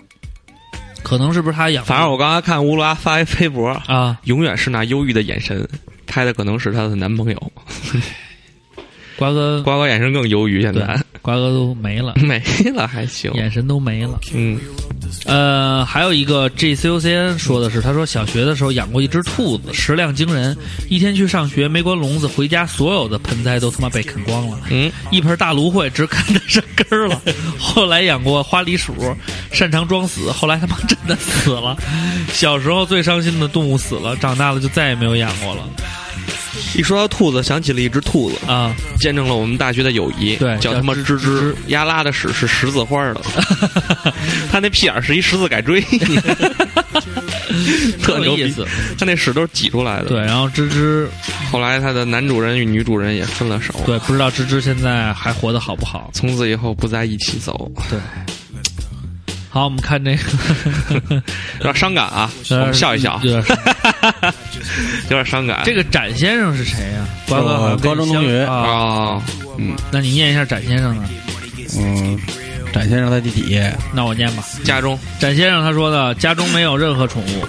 [1.08, 1.84] 可能是不是他养？
[1.84, 5.66] 反正我刚才看乌拉发一微博，啊，永远是那忧郁的眼神，
[6.06, 7.52] 拍的可能是她的男朋友。
[9.18, 12.40] 瓜哥，瓜哥眼神更忧郁，现在，瓜哥都没了， 没
[12.72, 13.32] 了还行。
[13.34, 14.18] 眼神都没了。
[14.32, 14.56] 嗯，
[15.26, 20.56] 呃，还有一个 GCUCN 说的是，他说小学的时候养过一只兔子，食量惊人，
[20.88, 27.20] 一天去上学没关笼子，回家所有的盆栽都他妈被啃光了，嗯，一盆大芦荟只啃得上根儿了。
[27.58, 28.94] 后来养过花梨鼠，
[29.50, 31.76] 擅长装死，后来他妈真的死了。
[32.32, 35.62] 小时候最伤心的动物死了，长大了就再也没有养过了
[36.76, 38.74] 一说到兔子，想起了一只兔子，啊。
[39.00, 40.36] 见证了我们大学的友谊。
[40.36, 43.20] 对叫他妈叫芝芝，丫拉的屎是十字花的，
[44.50, 45.80] 他那屁眼是一十字改锥，
[48.02, 48.66] 特牛逼有意思。
[48.98, 50.08] 他那屎都是挤出来的。
[50.08, 51.06] 对，，然后吱吱，
[51.50, 56.10] 后来他的男主人与女主人也分了手。，对，不知道吱吱现在还活得好不好？
[56.12, 57.98] 从此以后不在一起走，对。
[59.58, 60.22] 好，我们看这个，
[61.58, 62.30] 有点伤感啊。
[62.50, 63.58] 我们笑一笑，有点伤
[65.10, 65.62] 有点伤感。
[65.64, 69.20] 这个展先生是谁呀、瓜哥呃好像跟高中同学啊。
[69.58, 71.04] 嗯，那你念一下展先生呢？
[71.76, 72.16] 嗯，
[72.72, 74.44] 展先生在第几页，那我念吧。
[74.62, 77.44] 家中展先生他说的，家中没有任何宠物。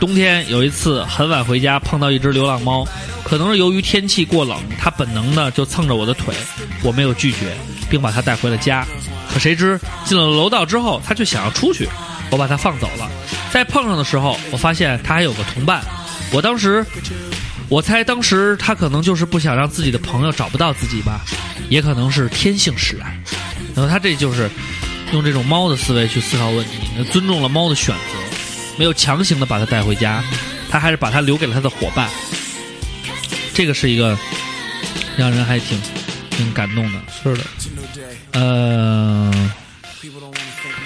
[0.00, 2.84] 冬天有一次很晚回家，碰到一只流浪猫，
[3.22, 6.34] 可能是由于天气过冷，它本能的就蹭着我的腿，
[6.82, 7.56] 我没有拒绝，
[7.92, 8.86] 并把它带回了家。
[9.30, 11.86] 可谁知进了楼道之后，它却想要出去，
[12.30, 13.10] 我把它放走了。
[13.52, 15.84] 在碰上的时候，我发现它还有个同伴。
[16.32, 16.84] 我当时，
[17.68, 21.20] 我猜当时它可能就是不想让自己的朋友找不到自己吧，
[21.68, 23.22] 也可能是天性使然。
[23.74, 24.50] 然后他这就是
[25.12, 28.36] 用这种猫的思维去思考问题，尊重了猫的选择，
[28.78, 30.24] 没有强行的把它带回家，
[30.70, 32.08] 他还是把它留给了他的伙伴。
[33.54, 34.18] 这个是一个
[35.16, 35.78] 让人还挺
[36.30, 36.98] 挺感动的。
[37.22, 37.44] 是的，
[38.32, 39.50] 呃，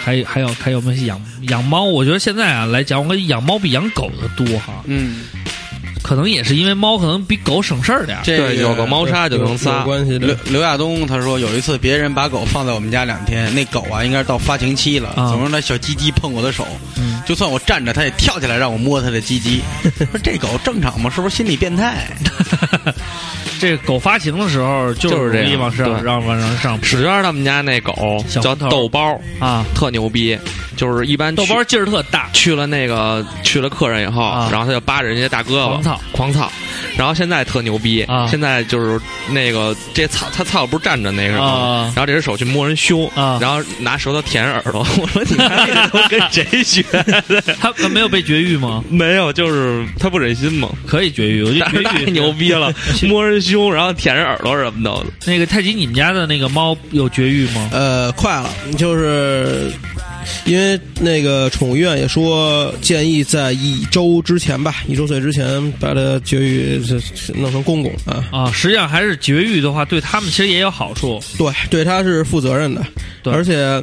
[0.05, 1.85] 还还有还有没有养养猫？
[1.85, 5.25] 我觉得现在啊来讲，我养猫比养狗的多哈，嗯，
[6.03, 8.23] 可能也是因为猫可能比狗省事儿点儿。
[8.25, 9.83] 这对，有个猫砂就能有撒。
[9.83, 10.37] 关系刘。
[10.45, 19.61] 刘亚东他说有一次别人把狗放在我们家两天，那狗啊应该是到发情期了，啊总是那小鸡鸡碰我的手，嗯就算我站着，它也跳起来让我摸它的鸡鸡。
[19.99, 21.11] 说这狗正常吗？
[21.13, 22.07] 是不是心理变态？
[23.59, 29.65] 这个狗发情的时候就就是这样对让往上上史娟他们家那狗叫豆包，啊。
[29.75, 30.39] 特牛逼，
[30.77, 36.51] 就是一般豆包劲儿特大，去了那个去了客人以后，啊然后他就扒着人家大胳膊狂操狂操，
[36.97, 38.99] 然后现在特牛逼，啊现在就是
[39.31, 46.83] 那个这操他操不是站着那个吗，啊然后这只手去摸人胸，啊然后拿舌头舔人耳朵， 我说你看这都跟谁学
[47.29, 47.43] 的？
[47.61, 48.83] 它它没有被绝育吗？
[48.89, 52.73] 没有，就是他不忍心嘛，可以绝育，我觉得绝 太育牛逼了，
[53.09, 55.07] 摸人胸，然后舔着耳朵什么的。
[55.27, 57.71] 那个太极，你们家的那个猫有绝育吗？
[57.73, 59.73] 呃，快了，就是
[60.45, 66.81] 因为那个宠物医院也说建议在一周之前吧，一周岁之前把它绝育
[67.35, 68.25] 弄成公公啊。
[68.31, 71.23] 啊，实际上还是绝育的话，对他们其实也有好处。
[71.39, 72.85] 对，对它是负责任的，
[73.23, 73.83] 对而且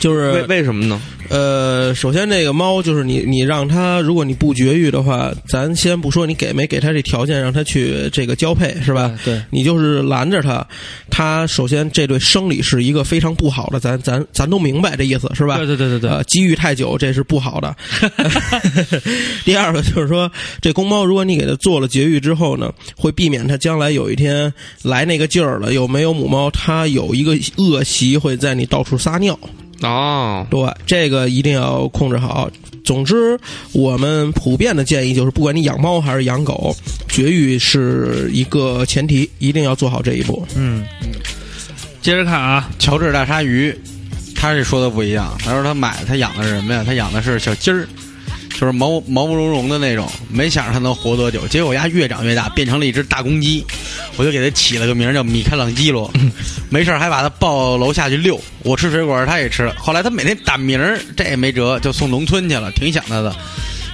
[0.00, 1.00] 就是为为什么呢？
[1.28, 9.18] 呃，首先这个猫就是你，你让它，如果你不绝育的话，咱先不说你给没给它这条件让它去这个交配，是吧？
[9.24, 10.66] 对，你就是拦着它，
[11.08, 15.56] 它首先这对生理是一个非常不好的，咱咱咱都明白这意思是吧？
[15.56, 17.74] 对对对对对呃，积育太久这是不好的。
[19.46, 24.52] 第二个就是说，这公猫如果你给它做了绝育之后呢，会避免它将来有一天
[24.82, 29.38] 来那个劲儿了，有没有母猫，它有一个恶习会在你到处撒尿。
[29.82, 32.50] 哦，对，这个一定要控制好。
[32.84, 33.38] 总之，
[33.72, 36.74] 我们普遍的建议就是，不管你养猫还是养狗，
[37.08, 40.46] 绝育是一个前提，一定要做好这一步。
[40.56, 40.84] 嗯，
[42.00, 43.72] 接着看啊，乔治大鲨鱼，
[44.34, 45.36] 他这说的不一样。
[45.38, 46.82] 他说他买他养的是什么呀？
[46.84, 47.86] 他养的是小鸡儿，
[48.58, 50.10] 就是毛毛茸茸的那种。
[50.28, 53.64] 没想着它能活多久，结果呀越长越大，变成了一只大公鸡。
[54.16, 56.10] 我就给它起了个名儿叫米开朗基罗。
[56.70, 58.40] 没事儿还把它抱楼下去遛。
[58.62, 59.74] 我吃水果，它也吃了。
[59.78, 63.34] 后来它每天打鸣儿，这也没辙，就送农村去了，挺想它的。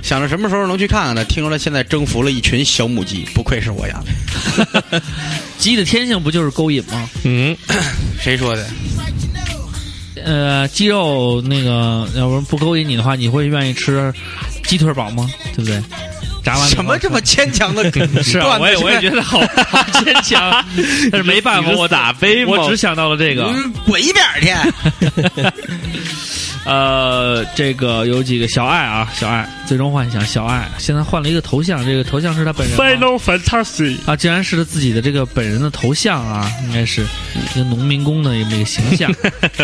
[0.00, 4.02] 想着什么时候能去看看它，听说它现在征服了一群小母鸡，不愧是我养
[4.90, 5.02] 的。
[5.58, 7.08] 鸡的天性不就是勾引吗？
[7.24, 7.56] 嗯，
[8.20, 8.66] 谁说的？
[10.24, 14.12] 呃，鸡肉那个，要不不勾引你的话，你会愿意吃
[14.68, 15.28] 鸡腿堡吗？
[15.56, 15.82] 对不对？
[16.44, 17.82] 炸完什么这么牵强的
[18.22, 20.64] 是啊，我也我也觉得好好牵强，
[21.10, 23.44] 但是没办法，我打杯吗我只想到了这个。
[23.44, 25.50] 嗯，滚一边儿去！
[26.64, 37.02] 呃，这个有几个小爱啊，小爱最终幻想小爱现在换了一个头像，这个头像是他本人 Final Fantasy，啊，竟然是他自己的这个本人的头像啊，应该是
[37.54, 39.10] 一个农民工的这么一个形象。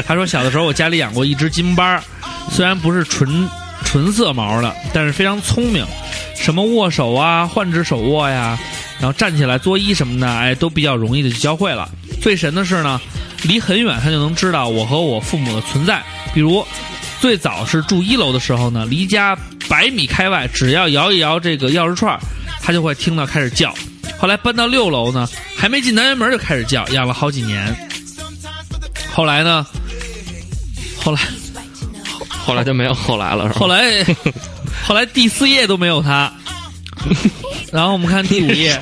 [0.07, 2.03] 他说小的时候我家里养过一只金巴，
[2.51, 3.49] 虽然不是纯
[3.85, 5.87] 纯色毛的，但是非常聪明，
[6.37, 8.59] 什么握手啊、换只手握呀，
[8.99, 11.89] 然后站起来作揖什么的，哎，都比较容易的就教会了。
[12.21, 13.01] 最神的是呢，
[13.45, 16.67] 离很远他就能知道我和我父母的存在，比如。
[17.21, 19.35] 最早是住一楼的时候呢，离家
[19.67, 22.21] 百米开外，只要摇一摇这个钥匙串，
[22.61, 23.75] 他就会听到开始叫。
[24.19, 27.75] 后来搬到六楼呢，还没进单元门就开始叫，养了好几年。
[29.11, 29.67] 后来呢，
[30.99, 31.21] 后来
[32.45, 33.61] 后来就没有后来了，是吧？
[33.61, 34.05] 后来
[34.87, 36.31] 后来第四页都没有他，
[37.73, 38.79] 然后我们看第五页，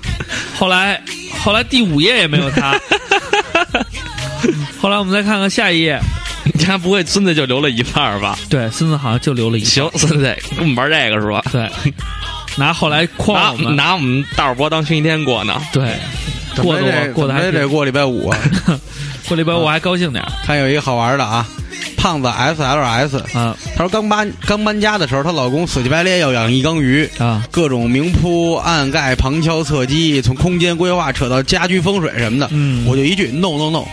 [0.58, 1.02] 后来
[1.42, 2.78] 后来第五页也没有他，
[4.80, 5.98] 后来我们再看看下一页，
[6.44, 8.38] 你家不会孙子就留了一半儿吧？
[8.50, 11.42] 对，孙子好像就留了一行，孙子跟我们玩这个是吧？
[11.50, 11.70] 对，
[12.56, 15.60] 拿后来框拿我们，拿我们大耳波当星期天过呢。
[15.72, 15.96] 对，
[16.62, 18.38] 过得我过得还得过礼拜五啊。
[19.28, 20.30] 过礼拜我还高兴点儿。
[20.44, 21.44] 看有一个好玩的啊，
[22.06, 23.56] 胖子 SLS，啊。
[23.74, 27.42] 她说刚搬刚搬家的时候，她老公死乞白咧要养一缸鱼，啊。
[27.50, 33.84] 各种明铺、暗盖、旁敲侧击，从空间规划扯到家居风水什么的，嗯我就一句 no no no。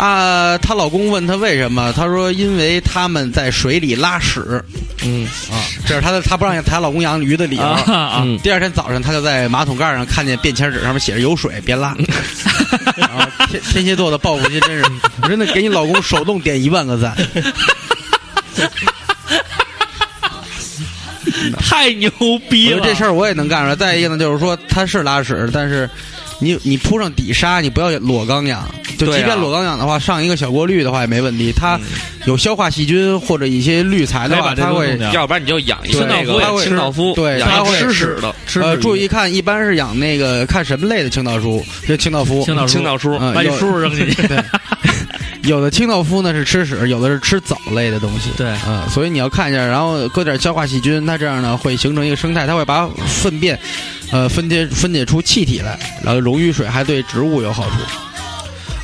[0.00, 4.64] 啊，她老公问她为什么，她说因为他们在水里拉屎
[5.04, 7.62] 嗯，啊，这是她的她不让她老公养鱼的理由。
[7.62, 8.22] 啊啊！
[8.24, 11.94] 嗯第二天早上，她就在马桶盖上看见便签纸上面写着有水，别拉。
[12.96, 14.84] 然 后天天蝎座的报复心真是，
[15.22, 17.14] 我 真的给你老公手动点一万个赞。
[21.58, 22.10] 太牛
[22.50, 22.80] 逼了！
[22.84, 23.76] 这事儿我也能干出来。
[23.76, 25.88] 再一个呢，就是说他是拉屎，但是
[26.40, 28.68] 你你铺上底沙，你不要裸缸养。
[28.98, 31.52] 就即便裸缸养的话，上一个小过滤的话也没问题。
[31.52, 31.80] 它
[32.26, 42.44] 有消化细菌或者一些滤材的话，它会要不然你就养一个对那个它会清道夫，对它会吃屎的呃注意看，一般是养那个看什么类的清道夫，就清道夫。
[42.44, 43.16] 青岛清道叔。
[43.18, 44.22] 嗯有把你叔叔扔进去。
[45.42, 48.30] 对，有的清道夫呢是吃屎，有的是吃藻类的东西。
[48.36, 53.58] 对嗯，所以你要看一下，然后搁点消化细菌，它这样呢会形成一个生态，它会把粪便，
[54.10, 57.76] 呃，分解分解出气体来，然后溶于水，还对植物有好处。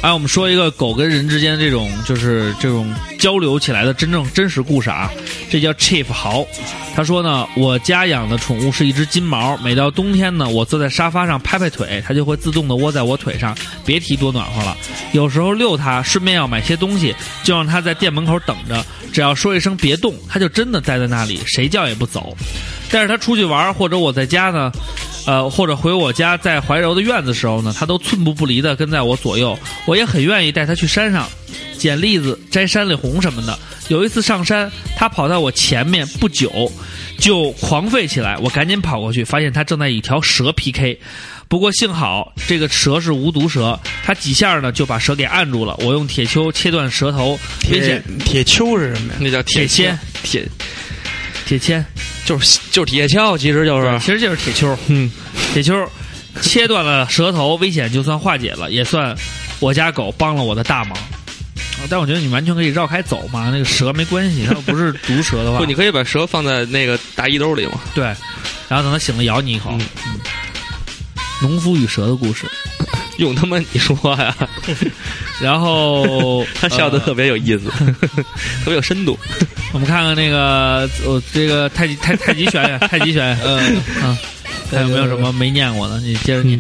[0.03, 5.11] 哎，我们说一个狗跟人之间这种就是这种交流起来的真正真实故事啊，
[5.51, 6.47] 这叫 Chief 豪。
[6.95, 13.55] 他说呢，我家养的宠物是一只金毛，每到冬天呢，我坐在沙发上拍拍腿，它就会自动的窝在我腿上，
[13.85, 14.75] 别提多暖和了。
[15.13, 22.35] 有时候遛它，顺便要买些东西，就让它在店门口等着，只要说一声别动，它就真的待在那里，谁叫也不走。
[22.91, 24.73] 但是它出去玩或者我在家呢，
[25.27, 29.59] 呃，或者回我家在怀柔的院子时候呢，它都寸步不离的跟在我左右。
[29.85, 31.29] 我也很愿意带它去山上
[31.79, 33.59] 捡栗子、摘山里红什么的。
[33.89, 36.73] 有一次上山，它跑到我前面不久，
[37.19, 38.37] 就狂吠起来。
[38.39, 40.99] 我赶紧跑过去，发现它正在一条蛇 PK。
[41.49, 45.77] 不过幸好这个蛇是无毒蛇，它几下呢就把蛇给按住了。
[45.79, 47.39] 我用铁锹切断蛇头，
[47.71, 49.19] 危铁险铁锹是什么呀？
[49.21, 50.45] 那叫铁锨、铁，
[51.47, 51.85] 铁锨，
[52.25, 54.77] 就是就是铁锹，其实就是其实就是铁锹。
[54.89, 55.09] 嗯，
[55.53, 55.89] 铁锹
[56.43, 59.17] 切断了蛇头，危险就算化解了，也算
[59.61, 60.99] 我家狗帮了我的大忙。
[61.89, 67.81] 但我觉得你完全可以绕开走嘛，那个蛇没关系， 它要不是毒蛇的话，不，你可以把蛇放在那个大衣兜里嘛。
[67.95, 68.05] 对，
[68.69, 69.71] 然后等它醒了咬你一口。
[69.73, 70.21] 嗯嗯
[71.43, 72.47] 农夫与蛇的故事，
[73.19, 74.35] 用他妈你说呀，
[75.39, 79.19] 然后 他笑的呃特别有意思，特别有深度。
[79.75, 84.19] 我们看看那个呃，这个太极太太极拳呀，太极拳，嗯，嗯，
[84.73, 86.01] 还有没有什么没念过的？
[86.01, 86.59] 你接着念。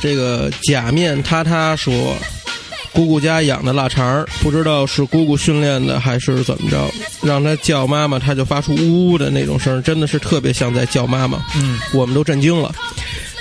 [0.00, 2.16] 这个假面他他说，
[2.98, 6.90] 姑姑家养的腊肠儿，不知道是姑姑训练的还是怎么着，
[7.22, 11.40] 让它叫妈妈，它就发出呜呜的那种声，真的是特别像在叫妈妈。
[11.54, 12.74] 嗯我们都震惊了。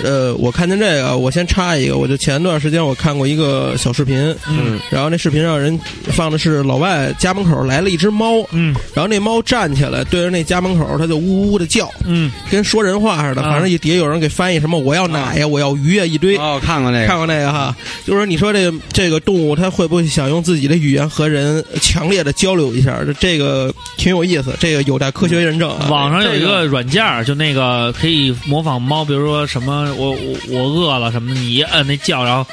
[0.03, 13.41] 呃，我看见这个，我先插一个，我就前段时间我看过一个小视频，嗯然后那视频上人放的是老外家门口来了一只猫，嗯然后那猫站起来对着那家门口，它就呜呜的叫，嗯跟说人话似的。
[13.41, 16.37] 啊反正也底下有人给翻译什么我要奶呀，我要鱼呀，一堆。
[16.37, 17.75] 哦，看过那个，看过那个哈，
[18.05, 22.99] 就是说你说这个这个动物它会不会想用自己的语言和人强烈的交流一下？
[23.03, 25.87] 这这个挺有意思，这个有待科学认证啊。
[25.89, 32.45] 网上有一个软件儿，就那个可以模仿猫，比如说什么我我我饿了什么的，你一摁那叫，然后，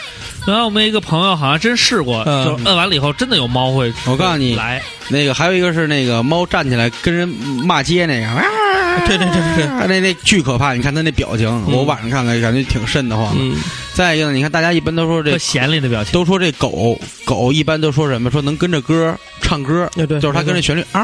[0.47, 8.43] 然后我们一个朋友好像真试过，嗯就摁完了以后，真的有猫会，我告诉你来，那个还有一个是那个猫站起来跟人骂街那个，啊，
[9.07, 10.73] 对对对对对那那巨可怕！
[10.75, 13.35] 你看他那表情，我晚上看看感觉挺瘆得慌。
[13.39, 13.57] 嗯，
[13.95, 18.31] 再一个呢，你看大家一般都说这特闲里的表情，都说这狗狗一般都说什么？
[18.31, 21.03] 说能跟着歌唱歌，对对，就是它跟着旋律啊。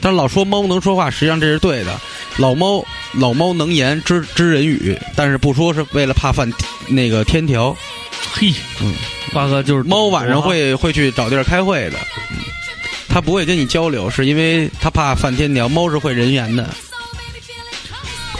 [0.00, 1.98] 但是老说猫能说话，实际上这是对的。
[2.36, 6.50] 老猫老猫能言，知知人语，但是不说是为了怕犯
[6.88, 7.76] 那个天条。
[8.32, 8.94] 嘿，嗯，
[9.32, 11.98] 八哥就是猫晚上会会去找地儿开会的，
[12.30, 12.38] 嗯，
[13.08, 15.68] 它不会跟你交流，是因为它怕犯天条。
[15.68, 16.68] 猫是会人言的。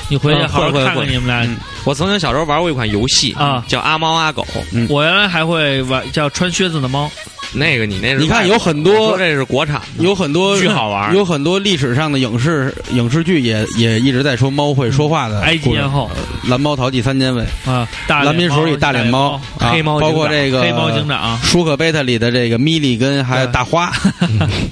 [0.08, 1.44] 你回去嗯好好看看你们俩。
[1.44, 4.46] 嗯我曾经小时候玩过一款游戏啊叫阿猫阿狗。
[4.88, 7.10] 我原来还会玩叫穿靴子的猫，
[7.52, 11.12] 那个你那是你看有很多这是国产的，有很多巨好玩。
[11.14, 16.10] 有很多历史上的影视影视剧也也一直在说猫会说话的埃及艳后。
[16.48, 23.90] 蓝猫淘气三奸位，啊，大蓝脸皮鼠与大脸猫，啊黑猫包括这个黑猫警长，舒克贝塔里的这个米莉跟还有大花，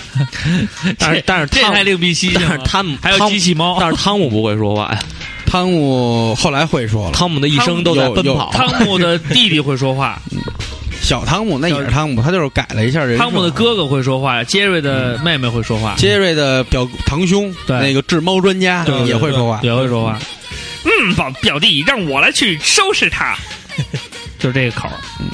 [0.99, 2.65] 但是 但是汤这太另辟蹊径但是了。
[2.65, 4.99] 汤姆还有机器猫，但是汤姆不会说话呀，
[5.47, 8.51] 汤姆后来会说了，汤姆的一生都在奔跑。
[8.53, 10.21] 汤姆的弟弟会说话，
[11.03, 13.23] 小汤姆那也是汤姆，他就是改了一下人设。
[13.23, 19.61] 汤姆的哥哥会说话，杰瑞的妹妹会说话，杰瑞的表堂兄，对那个治猫专家对对也会说话。
[19.63, 20.19] 也会说话。
[20.85, 23.37] 嗯，表表弟，让我来去收拾他，
[24.39, 24.95] 就是这个口儿。
[25.21, 25.27] 嗯，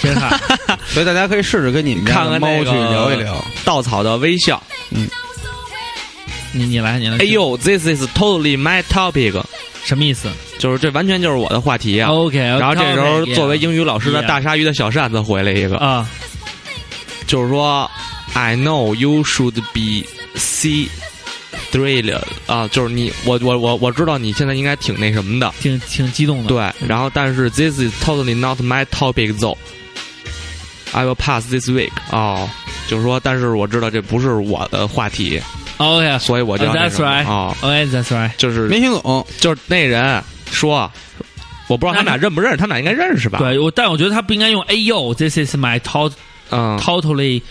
[0.00, 3.44] 接着看， 所以大家可以试试跟你们家看的猫去看那个聊一聊。
[3.64, 4.62] 稻草的微笑。
[4.90, 5.08] 嗯
[6.50, 7.18] 你你来，你来。
[7.18, 9.34] 哎，呦，This is totally my topic，
[9.88, 10.28] 什么意思
[10.58, 12.10] 就是这完全就是我的话题啊。
[12.10, 16.06] ？OK，然后这时候，作为英语老师的大鲨鱼的小扇子回了一个，啊，
[17.26, 17.90] 就是说
[18.34, 20.88] ，I know you should be see
[21.72, 26.48] thrilled 啊，就是你，我我我我知道你现在应该挺那什么的，挺挺激动的。
[26.48, 26.86] 对。
[26.86, 29.56] 然后，但是 this is totally not my topic though。
[30.92, 31.92] I will pass this week。
[32.10, 32.46] 哦，
[32.88, 35.40] 就是说，但是我知道这不是我的话题，
[35.78, 38.30] ，OK，所以我就 That's right 啊，OK，That's right。
[38.36, 40.90] 就是没听懂，就是那人说，
[41.68, 46.12] 我不知道他们俩认不认识，他们俩应该认识吧？，对，我但我觉得他不应该用哎呦，This is my tot
[46.50, 47.42] 嗯，totally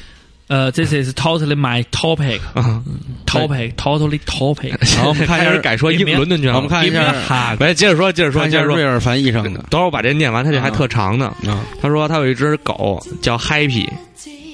[0.48, 2.82] 呃，this is totally my topic 啊
[3.26, 4.74] ，topic totally topic。
[4.96, 6.56] 然后我们看一下开始改说英伦敦去了。
[6.56, 8.70] 我们看一下，哈，来接着说，接着说，接着说。
[8.72, 11.26] 下瑞尔凡医生的等会儿我把这念完，他这还特长呢。
[11.46, 13.88] 啊，他说他有一只狗叫 Happy，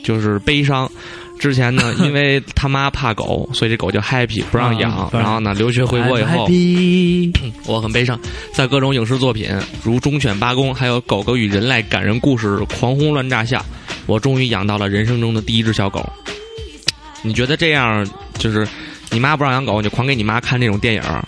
[0.03, 0.91] 就是悲伤。
[1.43, 4.89] 之前呢， 因为他妈怕狗，所以这狗叫 Happy 不让养。
[4.91, 6.47] 啊然后呢，留学回国以后
[7.65, 8.17] 我很悲伤，
[8.53, 9.49] 在各种影视作品
[9.83, 13.61] 如《忠犬八公》还有《狗狗与人类》感人故事狂轰乱炸下，
[14.05, 16.07] 我终于养到了人生中的第一只小狗。
[17.21, 18.65] 你觉得这样就是
[19.11, 21.25] 你妈不让养狗，你就狂给你妈看这种电影儿，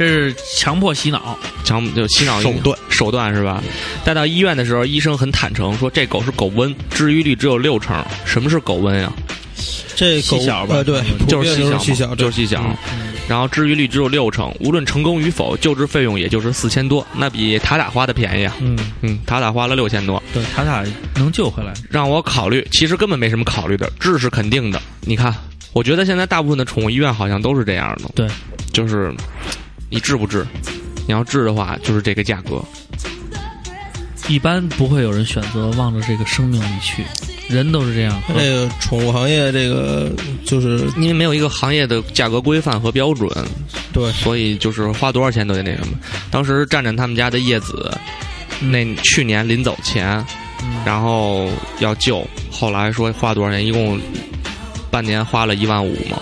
[0.00, 1.38] 这是强迫洗脑。
[1.62, 3.62] 强就洗脑手段手段是吧？
[4.02, 8.02] 带到医院的时候，医生很坦诚说这狗是狗瘟，治愈率只有六成。
[8.24, 9.12] 什么是狗瘟呀？
[9.94, 12.64] 这狗细小吧呃，对，就是细小，就是细小。
[13.28, 18.56] 然后治愈率只有六成，无论成功与否，救治费用也就是四千多，那比塔塔花的便宜啊。
[18.58, 20.82] 嗯，嗯，塔塔花了六千多，对，塔塔
[21.16, 21.74] 能救回来。
[21.90, 24.80] 让我考虑，其实根本没什么考虑的，治是肯定的。
[25.02, 25.32] 你看，
[25.74, 28.26] 我觉得现在大部分的宠物医院好像都是这样的，对，
[28.72, 29.14] 就是
[29.90, 30.46] 你治不治，
[31.06, 32.62] 你要治的话就是这个价格。
[34.28, 37.04] 一般不会有人选择望着这个生命离去，
[37.48, 38.22] 人都是这样。
[38.28, 40.08] 那个宠物行业，这个
[40.46, 43.28] 就是因为没有一个行业的价格规范和标准，
[43.92, 45.98] 对所以就是花多少钱都得那什么。
[46.30, 47.92] 当时战战他们家的叶子，
[48.60, 50.24] 那去年临走前，
[50.62, 54.00] 嗯然后要救，后来说花多少钱，一共
[54.92, 56.20] 半年花了一万五嘛。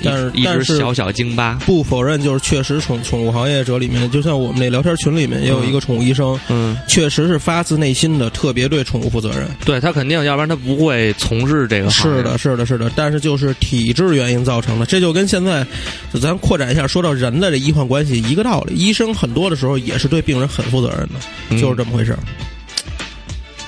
[0.00, 9.46] 一但是一但是只小小京巴，不否认，就是确实宠宠物行业者里面，就像我们那聊天群里面也有一个宠物医生，嗯，确实是发自内心的特别对宠物负责任。
[9.64, 12.18] 对他肯定，要不然他不会从事这个行业。
[12.18, 15.66] 是的，是的，是的，但是就是体制原因造成的，这就跟现在，
[16.12, 18.74] 就咱扩展一下，说到人的这医患关系一个道理。
[18.74, 21.14] 医生很多的时候也是对病人很负责任的，
[21.50, 22.18] 嗯就是这么回事儿。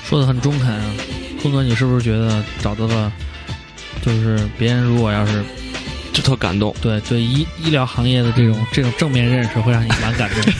[0.09, 0.95] 说的很中肯啊，
[1.41, 3.11] 坤哥，你是不是觉得找到了？
[4.05, 5.41] 就是别人如果要是
[6.13, 6.73] 就特感动。
[6.81, 10.53] 对对医医疗行业的这种这种正面认识，会让你蛮感动。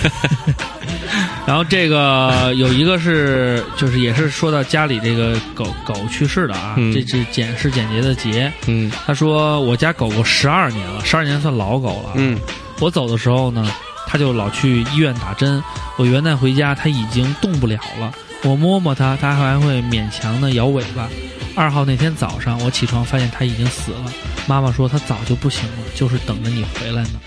[1.45, 8.51] 然后这个有一个是，就是也是说到家里这个狗狗去世的啊，嗯这是简是简洁的洁。
[8.68, 12.14] 嗯他说我家狗狗十二年了，十二年算老狗了。
[12.16, 12.39] 嗯，
[12.80, 13.70] 我走的时候呢，
[14.08, 15.62] 他就老去医院打针。
[15.97, 18.12] 我元旦回家，他已经动不了了。
[18.44, 21.10] 我摸摸它，它还会勉强的摇尾巴。
[21.56, 24.14] 二号那天早上，我起床发现它已经死了。
[24.48, 27.20] 妈妈说它早就不行了，就是等着你回来呢。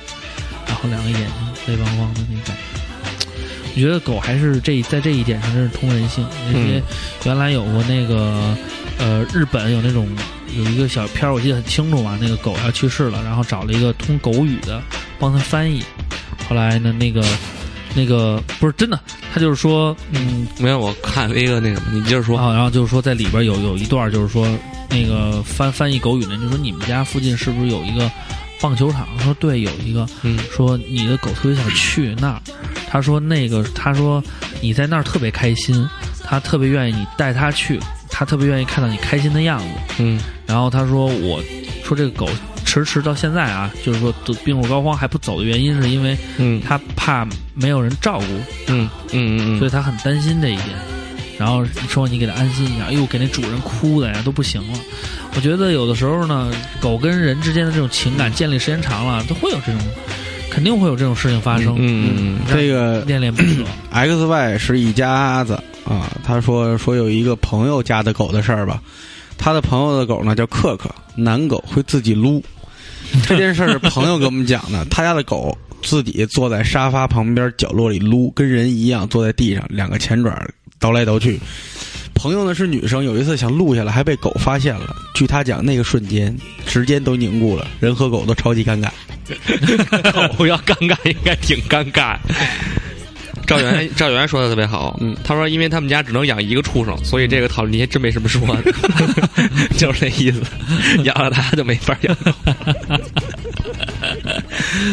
[0.67, 1.29] 然后两个眼睛
[1.67, 2.62] 泪汪汪的那感觉。
[3.75, 6.27] 我觉得狗还是这在这一点上真是通人性。
[6.47, 6.83] 那些
[7.25, 8.57] 原来有过那个
[8.99, 10.09] 呃，日本有那种
[10.57, 14.83] 有一个小片儿，我记得很清楚嘛，那个狗要去世了，然后找了一个通狗语的
[15.19, 15.83] 帮他翻译。
[16.49, 17.23] 后来呢，那个
[17.97, 19.01] 那个不是真的，
[19.33, 22.37] 他就是说，嗯，没有，我看了一个那什么，你接着说。
[22.37, 24.47] 然后然后就是说在里边有有一段就是说
[24.91, 28.11] 那个翻翻译狗语呢，就说你们家附近是不是有一个
[28.61, 29.09] 棒球场？
[29.21, 30.07] 说对，有一个。
[30.23, 32.43] 嗯说你的狗特别想去那儿，
[32.89, 34.23] 他说那个他说
[34.61, 35.89] 你在那儿特别开心，
[36.23, 37.81] 他特别愿意你带他去，
[38.11, 39.67] 他特别愿意看到你开心的样子。
[39.99, 41.43] 嗯然后他说我
[41.83, 42.29] 说这个狗
[42.85, 48.24] 迟迟到现在啊，就是说得病入膏肓还不走的原因，是因为嗯他怕没有人照顾，
[48.68, 50.68] 嗯嗯嗯嗯，所以他很担心这一点。
[51.39, 54.79] 然后说你给他安心一下，哎呦，给那主人哭的呀都不行了。
[55.35, 56.51] 我觉得有的时候呢，
[56.81, 59.81] 狗跟人之间的这种情感建立时间长了，都会有这种，
[60.51, 61.77] 肯定会有这种事情发生。
[61.79, 63.64] 嗯嗯让这个恋恋不舍。
[63.93, 68.81] X Y 是一家子啊，他说说有一个朋友家的狗的事儿吧，
[69.37, 72.43] 他的朋友的狗呢叫克克，男狗会自己撸。
[73.27, 80.37] 这件事是朋友给我们讲的，他家的狗自己坐在沙发旁边角落里撸，跟人一样坐在地上，两个前爪
[80.79, 81.39] 倒来倒去。
[82.15, 84.97] 朋友呢是女生，有一次想录下来，还被狗发现了。
[85.15, 86.35] 据他讲，那个瞬间
[86.67, 88.89] 时间都凝固了，人和狗都超级尴尬。
[90.39, 92.17] 狗要尴尬应该挺尴尬。
[93.47, 98.73] 赵源 赵源说的特别好，嗯他说因为他们家只能养一个畜生，所以这个讨论你还真没什么说的，
[99.79, 100.43] 就是这意思。
[101.05, 102.33] 养了它就没法养狗。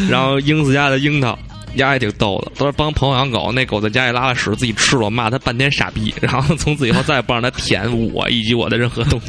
[0.08, 1.38] 然后英子家的樱桃。
[1.76, 9.26] 丫也挺逗的，都是帮朋友养狗，那狗在家里拉了屎，自己吃了，骂他半天傻逼，然后从此以后再也不让他舔我以及我的任何东西。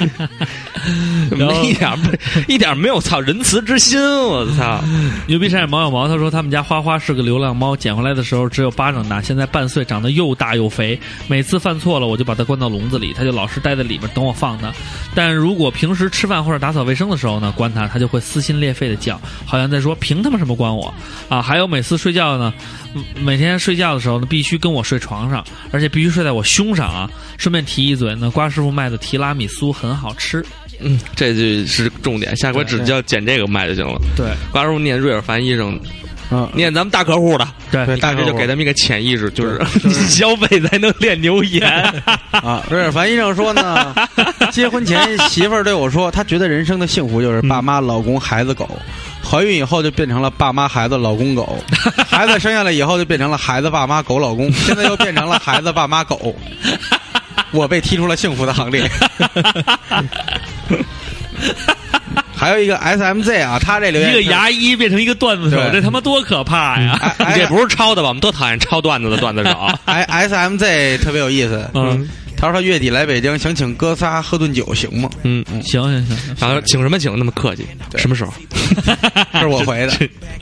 [1.36, 2.10] 然后一点不
[2.48, 4.82] 一点没有操仁慈之心，我操！
[5.28, 10.98] 牛逼山毛小毛他说他们家花花是个流浪猫，捡回来的时候只有巴掌大，现在半岁，长得又大又肥。
[11.28, 14.72] 每次犯错了，我就把它关到笼子里，它就老是待在里面等我放它。
[15.14, 20.92] 但如果平时吃饭或者打扫卫生的时候呢，关它，它就会撕心裂肺的叫，好像在说凭他妈什么关我
[21.28, 21.42] 啊！
[21.42, 22.52] 还有每次睡觉呢，
[22.89, 22.89] 嗯
[23.20, 27.10] 每天睡觉的时候呢，必须跟我睡床上，而且必须睡在我胸上啊。
[27.38, 30.44] 顺便提一嘴呢，瓜师傅卖的提拉米苏很好吃。
[30.80, 34.00] 嗯，这就是重点，下回只要捡这个卖就行了。
[34.16, 35.78] 对瓜师傅念瑞尔凡医生，
[36.30, 39.60] 嗯，念咱们大客户的，对大客户给他们一个潜意识，就是
[40.08, 41.68] 消费才能练牛言。
[42.30, 43.94] 啊，瑞尔凡医生说呢，
[44.50, 48.66] 结婚前媳妇儿对我说，她觉得人生的幸福就是爸妈、老公、孩子、狗。
[49.30, 51.56] 怀孕以后就变成了爸妈、孩子、老公、狗。
[52.08, 54.50] 孩子生下来以后就变成了孩子、爸妈、狗、老公。
[54.52, 56.34] 现在又变成了孩子、爸妈、狗。
[57.52, 58.90] 我被踢出了幸福的行列。
[62.34, 66.98] 还有一个 S M Z 啊，他这留言一个牙医变成一个段子手，这他妈多可怕呀！
[67.18, 68.08] 哎你这哎不是抄的吧？
[68.08, 69.68] 我们多讨厌抄段子的段子手。
[69.84, 71.68] 哎 S M Z 特别有意思。
[71.74, 72.08] 嗯，
[72.40, 75.10] 他说他月底来北京，想请哥仨喝顿酒，行吗？
[75.24, 77.66] 嗯，行行行行，然后请什么请那么客气？
[77.96, 78.32] 什么时候？
[79.32, 79.92] 这是我回的。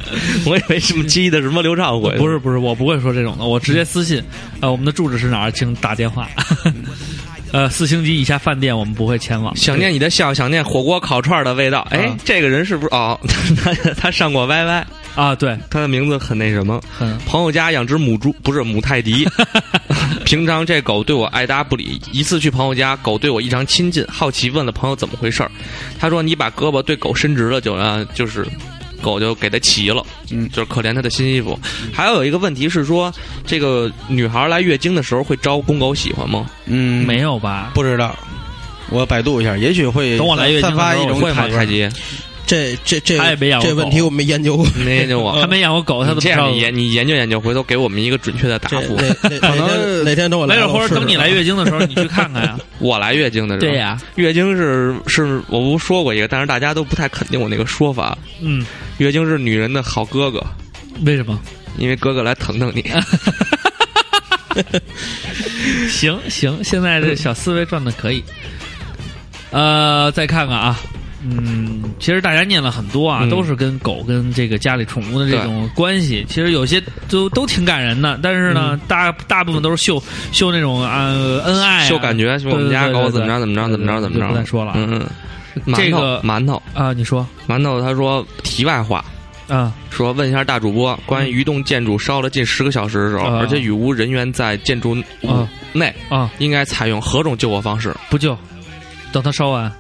[0.47, 4.23] 我以为什么鸡的什么刘畅回的，不是不是，我不会说这种的，我直接私信，
[4.61, 6.29] 呃，我们的住址是哪儿，请打电话。
[7.53, 9.57] 呃，四星级以下饭店我们不会前往。
[9.57, 11.87] 想念你的笑，想念火锅烤串的味道。
[11.91, 12.95] 哎啊，这个人是不是？
[12.95, 13.19] 哦，
[13.63, 14.85] 他他上过 YY，
[15.15, 16.81] 啊，对，他的名字很那什么。
[16.91, 19.27] 很朋友家养只母猪，不是母泰迪。
[20.25, 25.51] 平常这狗对我爱答不理，一次去朋友家，狗对我异常亲近，好奇问了朋友怎么回事儿。
[25.99, 28.47] 他说：“你把胳膊对狗伸直了，就啊，就是
[29.03, 31.59] 狗就给它骑了，嗯就是可怜它的新衣服。”
[31.93, 33.13] 还有有一个问题是说，
[33.47, 36.47] 这个女孩来月经的时候会招公狗喜欢吗？
[36.67, 37.73] 嗯，没有吧？
[37.75, 38.15] 不知道，
[38.91, 41.43] 我百度一下，也许会等我来月经散发一种的时候会吗？
[41.43, 41.89] 感太极，
[42.49, 44.67] 这这这他也没养过狗这问题我没研究过。
[44.85, 45.39] 没研究过。
[45.41, 46.51] 他没养过狗，他怎么样？
[46.51, 48.97] 你研你研究研究，回头给我们一个准确的答复。
[49.39, 52.59] 可能哪天等我来了，没准或者等你来月经的时候，你去看看呀。
[52.81, 58.17] 我来月经的时候，对呀，月经是是我不说过一个，但是大家都不太肯定我那个说法。
[58.41, 58.65] 嗯，
[58.97, 60.43] 月经是女人的好哥哥，
[61.05, 61.39] 为什么？
[61.77, 62.83] 因为哥哥来疼疼你。
[65.89, 68.25] 行行，现在这小思维转的可以。
[69.51, 70.81] 呃，再看看啊，
[71.23, 73.31] 嗯，其实大家念了很多啊，嗯。
[73.31, 76.25] 都是跟狗跟这个家里宠物的这种关系。
[76.29, 80.03] 其实有些都都挺感人的，但是呢，大大部分都是秀
[80.33, 81.09] 秀那种啊、
[81.45, 84.29] 恩爱、啊、秀感觉，说我们家狗怎么着怎么着怎么着怎么着。
[84.29, 84.73] 不再说了。
[84.73, 84.77] 啊。
[84.79, 85.07] 嗯。
[85.65, 86.63] 嗯，这个馒头。
[86.73, 87.27] 啊，你说。
[87.49, 89.05] 馒头，他说题外话。
[89.49, 93.39] 啊，说问一下大主播，关于鱼洞建筑烧了近十个小时的时候，啊。
[93.41, 95.49] 而且雨无人员在建筑物啊。
[95.73, 97.97] 内，啊，应该采用何种救火方式？
[98.11, 98.37] 不救，
[99.11, 99.73] 等它烧完，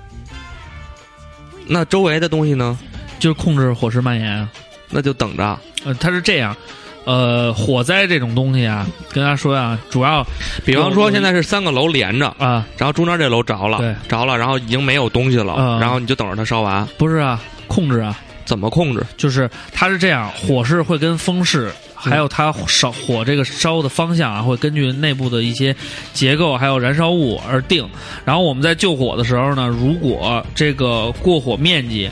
[1.69, 2.79] 那周围的东西呢？
[3.19, 4.49] 就是控制火势蔓延啊。
[4.91, 5.59] 那就等着。
[5.85, 6.57] 呃，它是这样，
[7.05, 10.27] 呃，火灾这种东西啊，跟大家说啊，主要
[10.65, 19.05] 比方说现在是三个楼连着，啊，然后中间这楼着了对，着了，然后已经没有东西了，嗯然后你就等着它烧完，不是啊，控制啊，怎么控制？
[19.17, 21.71] 就是它是这样，火势会跟风势。
[21.99, 25.75] 还有它烧火这个烧的方向啊，会根据内部的一些
[26.13, 27.87] 结构还有燃烧物而定。
[28.25, 32.09] 然后我们在救火的时候呢，如果这个过火面积，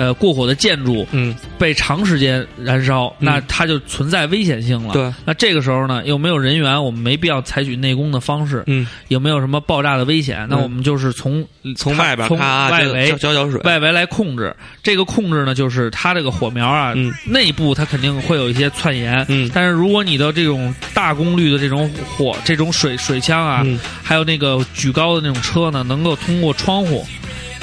[0.00, 4.94] 呃，过火的建筑嗯，被长时间燃烧，那它就存在危险性了。
[4.94, 8.64] 对，那这个时候呢，又没有人员，我们没必要采取内攻的方式。
[8.66, 10.46] 嗯，有没有什么爆炸的危险？
[10.48, 11.46] 那我们就是从
[11.76, 14.56] 从外边从外围浇浇水，外围来控制。
[14.82, 19.22] 这个控制呢，就是它这个火苗啊，嗯内部它肯定会有一些窜延。
[19.28, 27.06] 嗯但是如果你的这种大功率的这种火，这种水水枪啊，嗯还有那个举高的那种车呢，能够通过窗户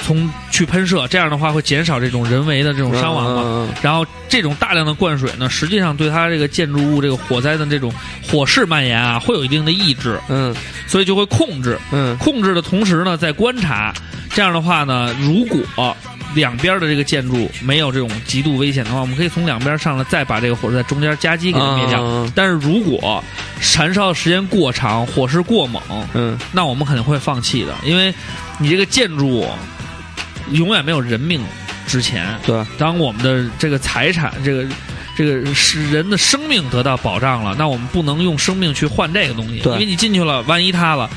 [0.08, 3.42] 从去喷射，这样的话会减少这种人为的这种伤亡嘛。
[3.44, 7.94] 嗯然后这种大量的灌水呢，实际上对它这个建筑物这个火灾的这种
[8.26, 10.56] 火势蔓延啊，会有一定的抑制，嗯
[10.88, 11.78] 所以就会控制。
[11.92, 13.94] 嗯控制的同时呢，在观察。
[14.30, 15.96] 这样的话呢，如果
[16.36, 22.02] 两边的这个建筑没有这种极度危险的话，我们可以从两边上来，再把这个火在中间夹击给它灭掉。
[22.02, 23.24] 嗯但是如果
[23.76, 25.82] 燃烧的时间过长，火势过猛，
[26.14, 28.14] 嗯那我们肯定会放弃的，因为
[28.60, 29.48] 你这个建筑
[30.52, 31.42] 永远没有人命
[31.86, 32.38] 值钱。
[32.46, 34.66] 对，当我们的这个财产，这个
[35.16, 41.10] 这个是人的生命得到保障了，那我们不能用生命去换这个东西，对因为你进去了，万一塌了，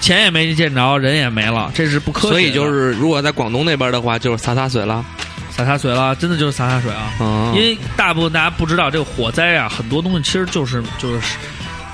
[0.00, 2.32] 钱也没见着，人也没了，这是不科学的。
[2.32, 5.04] 所以就是如果在广东那边的话，就是洒洒水了。
[5.50, 7.12] 洒洒水了，真的就是洒洒水啊。
[7.18, 11.36] 嗯因为大部分大家不知道，这个火灾啊，很多东西其实就是就是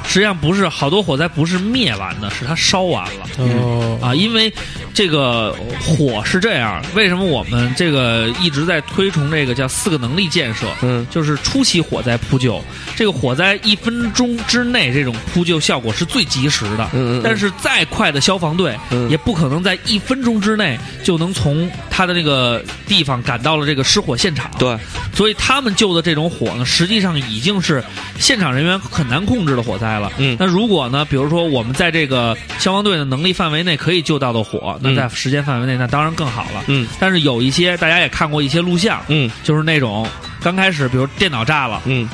[0.07, 3.27] 实际上不是，好多火灾不是灭完的，是它烧完了。
[3.39, 4.53] 哦啊，因为
[4.93, 10.67] 这个火是这样，为什么我们这个一直在推崇这个叫四个能力建设？
[10.83, 12.63] 嗯就是初期火灾扑救，
[12.95, 16.85] 这个火灾一分钟之内这种扑救效果是最及时的。
[16.93, 24.51] 嗯嗯嗯但是再快的消防队，嗯也不可能在一分钟之内就能从他的那个地方赶到了这个失火现场。
[24.59, 24.77] 对，
[25.15, 27.83] 所以他们救的这种火呢，实际上已经是
[28.19, 30.13] 现场人员很难控制的火灾了。
[30.19, 36.65] 嗯那如果呢，比如说我们在这个消防队的能力范围内可以救到的火，那嗯在时间范围内，那当然更好了。
[36.67, 40.07] 嗯但是有一些大家也看过一些录像，嗯就是那种
[40.43, 42.09] 刚开始，比如电脑炸了，嗯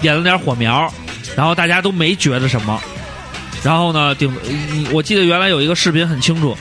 [0.00, 0.92] 点了点火苗，
[1.36, 2.80] 然后大家都没觉得什么，
[3.62, 6.56] 然后呢，顶，嗯我记得原来有一个视频很清楚，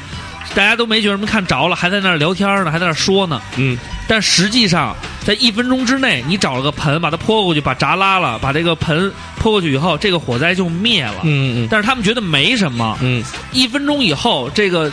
[0.56, 3.42] 大家都没觉得什么，看着了，还在那儿聊天呢，还在那儿说呢。
[3.58, 3.78] 嗯
[4.08, 11.18] 但实际上，在一分钟之内，你找了个盆，把它泼过去，把闸拉了，把这个盆泼过去以后，这个火灾就灭了。
[11.24, 14.92] 嗯嗯但是他们觉得没什么，嗯一分钟以后，这个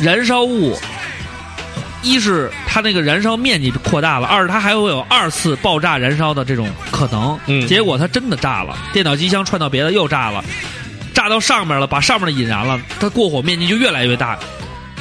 [0.00, 0.74] 燃烧物，
[2.02, 7.38] 一是它那个燃烧面积扩大了，二是它还会有二次爆炸燃烧的这种可能。
[7.46, 10.42] 嗯结果它真的炸了，电脑机箱串到别的又炸了，
[11.12, 14.38] 炸到上面了，把上面的引燃了，它过火面积就越来越大。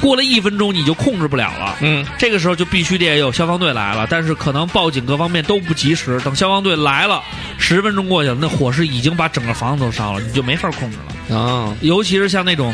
[0.01, 6.19] 过了一分钟你就控制不了了，嗯这个时候就必须得有消防队来了，但是可能报警各方面都不及时。
[6.21, 7.23] 等消防队来了，
[7.57, 11.37] 十分钟过去了，那火势已经把整个房子都烧了，你就没法控制了。
[11.37, 12.73] 啊尤其是像那种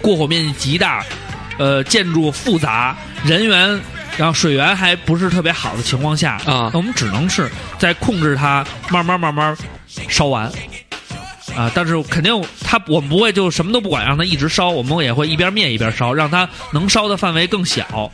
[0.00, 1.04] 过火面积极大、
[1.58, 3.80] 呃建筑复杂、人员
[4.16, 9.56] 然后水源还不是特别好的情况下啊我们只能是在控制它慢慢慢慢
[10.08, 10.50] 烧完。
[11.56, 18.12] 啊，但是肯定他我们不会就什么都不管，让他一直烧，我们也会一边灭一边烧，让他能烧的范围更小。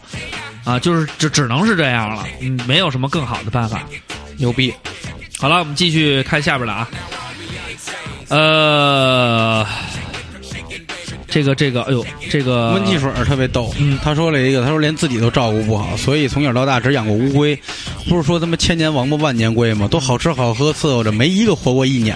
[0.64, 3.82] 啊，就是只只能是这样了，嗯，没有什么更好的办法。
[4.36, 4.72] 牛逼，
[5.38, 6.88] 好了，我们继续看下边的啊。
[8.28, 9.66] 呃，
[11.32, 17.58] 这个这个，哎呦，这个温汽水儿特别逗，嗯他说了一个，他说连自己都照顾不好，所以从小到大只养过乌龟。
[18.06, 19.88] 不是说他妈千年王八万年龟吗？
[19.90, 22.14] 都好吃好喝伺候着，没一个活过一年。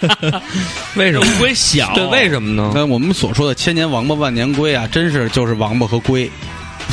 [0.96, 1.26] 为什么？
[1.26, 2.72] 乌龟小，对，为什么呢？
[2.74, 6.30] 那我们所说的千年王八万年龟啊，真是就是王八和龟。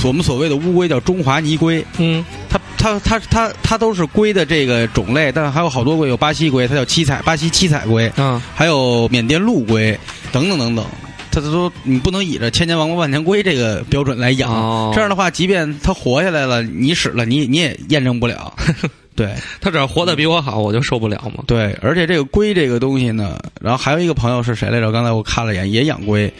[0.03, 9.97] 我们所谓的乌龟叫中华泥龟，嗯它它它它它都是龟的这个种类，但还有好多龟，有巴西龟，它叫七彩巴西七彩龟，嗯还有缅甸陆龟
[10.31, 10.85] 等等等等。
[11.33, 18.53] 它都你不能以着千年王八万年龟这个标准来养，哦这样的话，即便他活下来了，你使了你你也验证不了。
[19.15, 21.43] 对他只要活得比我好，我就受不了嘛。
[21.45, 24.91] 对，而且这个龟这个东西呢，然后还有一个朋友是谁来着？
[24.91, 26.31] 刚才我看了一眼，也养龟。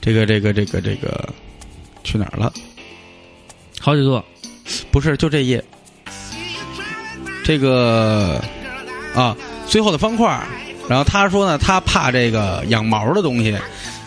[0.00, 1.28] 这个这个这个这个
[2.04, 2.52] 去哪儿了？
[3.80, 4.24] 好几座，
[4.90, 5.62] 不是，就这页。
[7.44, 8.40] 这个
[9.14, 10.40] 啊，最后的方块。
[10.88, 13.56] 然后他说呢，他怕这个养毛的东西，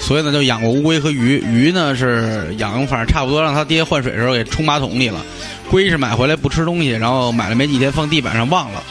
[0.05, 1.43] 所以呢就养过乌龟和鱼。
[1.51, 5.25] 鱼呢是养，反正差不多让他爹换水的时候给冲马桶里了。
[5.71, 8.83] 龟是买回来不吃东西，然后买了没几天放地板上忘了，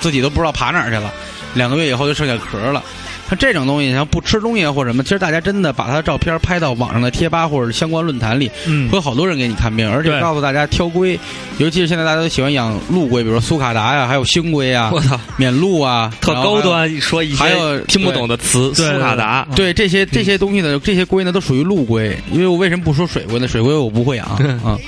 [0.00, 1.12] 自己都不知道爬哪儿去了。
[1.52, 2.82] 两个月以后就剩下壳了。
[3.28, 11.18] 像这种东西，像不吃东西啊或者什么，其实大家真的把它的照片拍到网上的贴吧或者相关论坛里，嗯会有好多人给你看病，而且告诉大家挑龟，
[11.58, 19.46] 尤其是现在大家都喜欢养陆龟，比如说苏卡达呀，还有星龟啊，我操，缅鹿啊，特高端，说一些还有听不懂的词，苏卡达。
[19.56, 23.48] 对这些这些东西呢，这些龟呢都属于陆龟，因为我为什么不说水龟呢？
[23.48, 24.26] 水龟我不会养
[24.62, 24.78] 啊。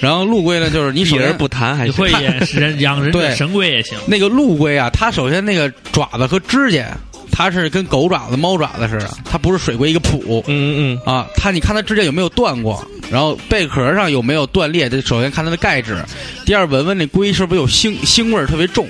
[0.00, 3.98] 然后陆龟呢，就是你首先避而不谈还行你会演人养人 对的神龟也行。
[4.06, 6.86] 那个陆龟啊，它首先那个爪子和指甲，
[7.32, 10.42] 它是跟狗爪子、猫爪子似的，它不是水龟一个蹼。
[10.42, 14.88] 嗯嗯嗯啊，它你看它指甲有没有断过，然后贝壳上有没有断裂？
[14.88, 16.04] 这首先看它的钙质，
[16.44, 18.86] 第二闻闻那龟是不是有腥腥味儿特别重，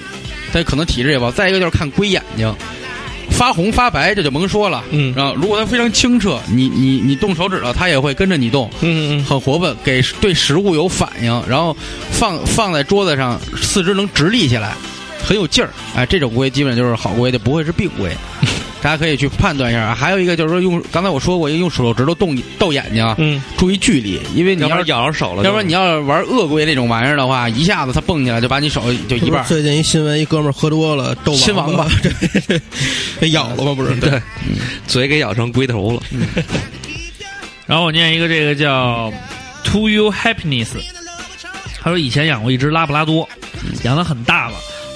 [0.53, 1.31] 它可能体质也不好。
[1.31, 2.53] 再一个就是看龟眼睛，
[3.31, 4.85] 发红发白这就甭说了。
[4.91, 11.77] 嗯然后如果它非常清澈，你你你动手指了，它也会跟着你动，嗯嗯很活泼，给对食物有反应，然后
[12.11, 14.75] 放放在桌子上，四肢能直立起来，
[15.25, 15.71] 很有劲儿。
[15.95, 18.11] 哎，这种龟基本就是好龟，就不会是病龟。
[18.83, 19.95] 大家可以去判断一下。
[19.95, 29.45] 还有一个就是说用，刚才我说过，用手指头动逗眼睛啊，嗯，注意距离，因为你要是咬着手了就，要不然你要是玩鳄龟那种玩意儿的话，一下子它蹦起来就把你手就一半。
[29.45, 32.61] 最近一新闻，一哥们儿喝多了，斗亲王八对，
[33.21, 33.73] 被咬了吗？
[33.73, 34.21] 不是，对，
[34.89, 36.03] 嘴给咬成龟头了。
[37.67, 39.13] 然后我念一个，这个叫
[39.63, 40.71] “To You Happiness”。
[41.81, 43.29] 他说以前养过一只拉布拉多，
[43.85, 44.52] 养的很大了，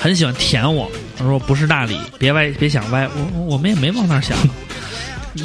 [0.07, 0.89] 很喜欢舔我。
[1.19, 3.09] 他说不是那里，别歪，别想歪。
[3.09, 4.39] 我我们也没往那儿想，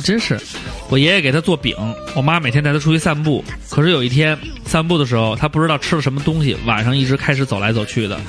[0.04, 0.40] 真是。
[0.88, 1.76] 我爷爷给他做饼，
[2.16, 3.44] 我妈每天带他出去散步。
[3.72, 8.20] 可是有一天散步的时候，他不知道吃了什么东西，晚上一直开始走来走去的，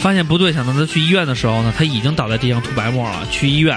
[0.00, 3.26] 发现不对，想到他去医院的时候呢，他已经倒在地上吐白沫了。
[3.32, 3.76] 去医院，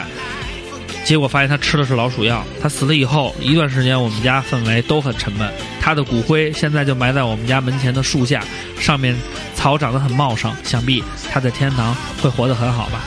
[1.04, 2.44] 结果发现他吃的是老鼠药。
[2.62, 5.52] 他死了以后，一段时间我们家氛围都很沉闷。
[5.82, 8.44] 他的骨灰现在就埋在我们家门前的树下，
[8.80, 9.16] 上面
[9.54, 13.02] 草长得很茂盛，想必他在天堂会活得很好吧。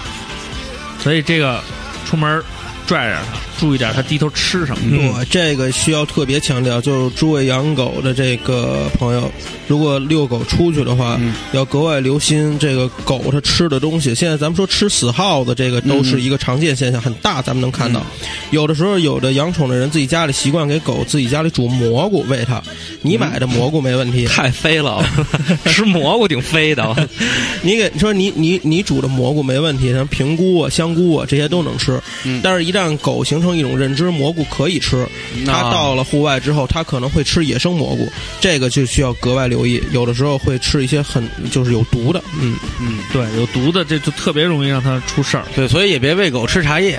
[0.99, 1.63] 所以这个
[2.05, 2.43] 出门
[2.87, 4.91] 拽着他，注意点它低头吃什么。
[4.91, 9.31] 对，这个需要特别强调，就是诸位养狗的这个朋友，
[9.67, 14.15] 如果遛狗出去的话，嗯要格外留心这个狗它吃的东西。
[14.15, 18.05] 现在咱们说吃死耗子，这个都是一个常见现象，很大，咱们能看到。
[18.51, 22.63] 有的时候，有的养宠的人自己家里习惯给狗自己家里煮蘑菇喂它，
[23.03, 25.05] 你买的蘑菇没问题，太飞了，
[25.67, 27.09] 吃蘑菇挺飞的。
[27.63, 32.01] 你给你说你你你煮的蘑菇没问题，像平菇啊、香菇啊这些都能吃。
[32.25, 35.07] 嗯但是，一旦狗形成一种认知，蘑菇可以吃，
[35.45, 39.83] 它啊到了户外之后，它可能会吃野生蘑菇，这个就需要格外留意。
[39.93, 45.45] 有的时候会吃一些很就是有毒的，嗯，嗯，对，有毒的这就特别容易让它出事儿。
[45.55, 46.99] 对，所以也别喂狗吃茶叶，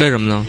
[0.00, 0.44] 为什么呢？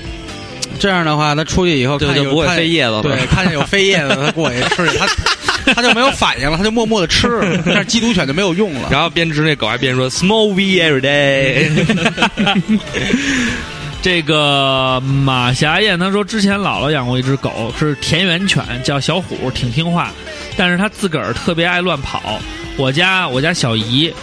[0.79, 3.01] 这样的话，它出去以后对，看有就不会飞叶子了。
[3.01, 5.07] 对，看见有飞叶子，它过去吃，它
[5.73, 7.27] 它就没有反应了，它就默默的吃，
[7.65, 8.89] 但是缉毒犬就没有用了。
[8.91, 11.69] 然后边吃那狗还边说 “small we every day”。
[14.05, 20.11] 这个马霞燕她说，之前姥姥养过一只狗，是田园犬，叫小虎，挺听话，
[20.55, 22.39] 但是它自个儿特别爱乱跑。
[22.77, 24.13] 我家我家小姨。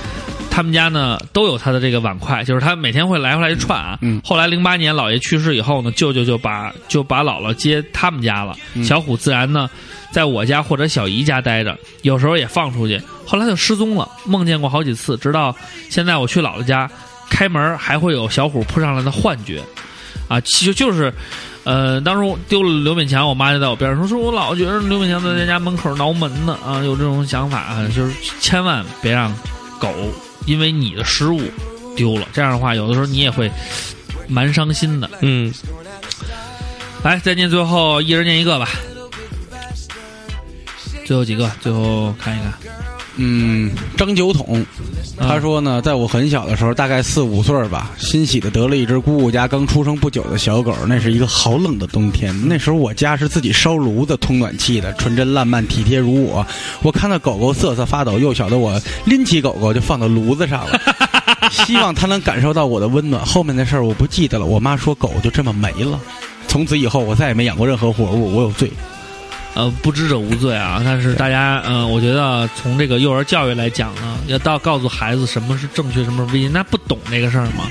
[0.49, 3.99] 他们家呢都有他的这个碗筷，就是他每天会来回来去串啊。
[4.03, 8.55] 嗯后来零八年姥爷去世以后呢，舅舅就把就把姥姥接他们家了。
[8.75, 9.69] 嗯小虎自然呢
[10.13, 13.01] 在我家或者小姨家待着，有时候也放出去。
[13.27, 15.57] 后来就失踪了，梦见过好几次，直到
[15.89, 16.89] 现在我去姥姥家，
[17.31, 19.63] 开门还会有小虎扑上来的幻觉，
[20.29, 21.13] 啊，其实就是。
[21.65, 29.33] 呃，当时我丢了刘勉强，我妈就在我边上说：“说我老觉得刘勉强在咱家门口挠门呢，啊，有这种想法啊，就是千万别让
[29.79, 29.89] 狗
[30.45, 31.41] 因为你的失误
[31.95, 33.49] 丢了，这样的话，有的时候你也会
[34.27, 35.09] 蛮伤心的。
[35.21, 35.55] 嗯，
[37.05, 38.69] 来，再念最后一人念一个吧，
[41.07, 42.53] 最后几个，最后看一看。
[43.17, 44.65] 嗯，张酒桶，
[45.19, 50.75] 他说呢，在我很小的时候，大概四五岁儿吧，欣喜的得了一只姑姑家刚出生不久的小狗。
[50.87, 56.47] 那是一个好冷的冬天，那时候我家是自己烧炉子通暖气的，纯真烂漫体贴如我。
[56.83, 60.81] 我看到狗狗瑟瑟发抖，幼小的我拎起狗狗就放到炉子上了，
[61.51, 63.23] 希望它能感受到我的温暖。
[63.27, 64.47] 后面的事儿我不记得了。
[64.47, 66.01] 我妈说狗就这么没了。
[66.49, 68.71] 从此以后，我再也没养过任何活物，我有罪。
[69.55, 70.81] 呃，不知者无罪啊。
[70.85, 77.65] 但是大家，嗯、我觉得从这个幼儿教育来讲呢，要到告诉孩子什么是正确，什么是危险，那不懂这个事儿嘛。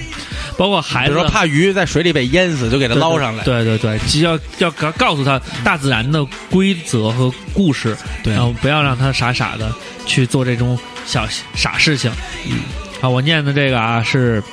[0.57, 3.43] 包括孩子比如说怕鱼在水里被淹死，就给它捞上来。
[3.43, 9.73] 对对对，就要要告告诉他大自然的规则和故事，对然后不要让他傻傻的
[10.05, 12.11] 去做这种小傻事情。
[12.47, 12.59] 嗯，
[13.01, 14.43] 啊，我念的这个啊是，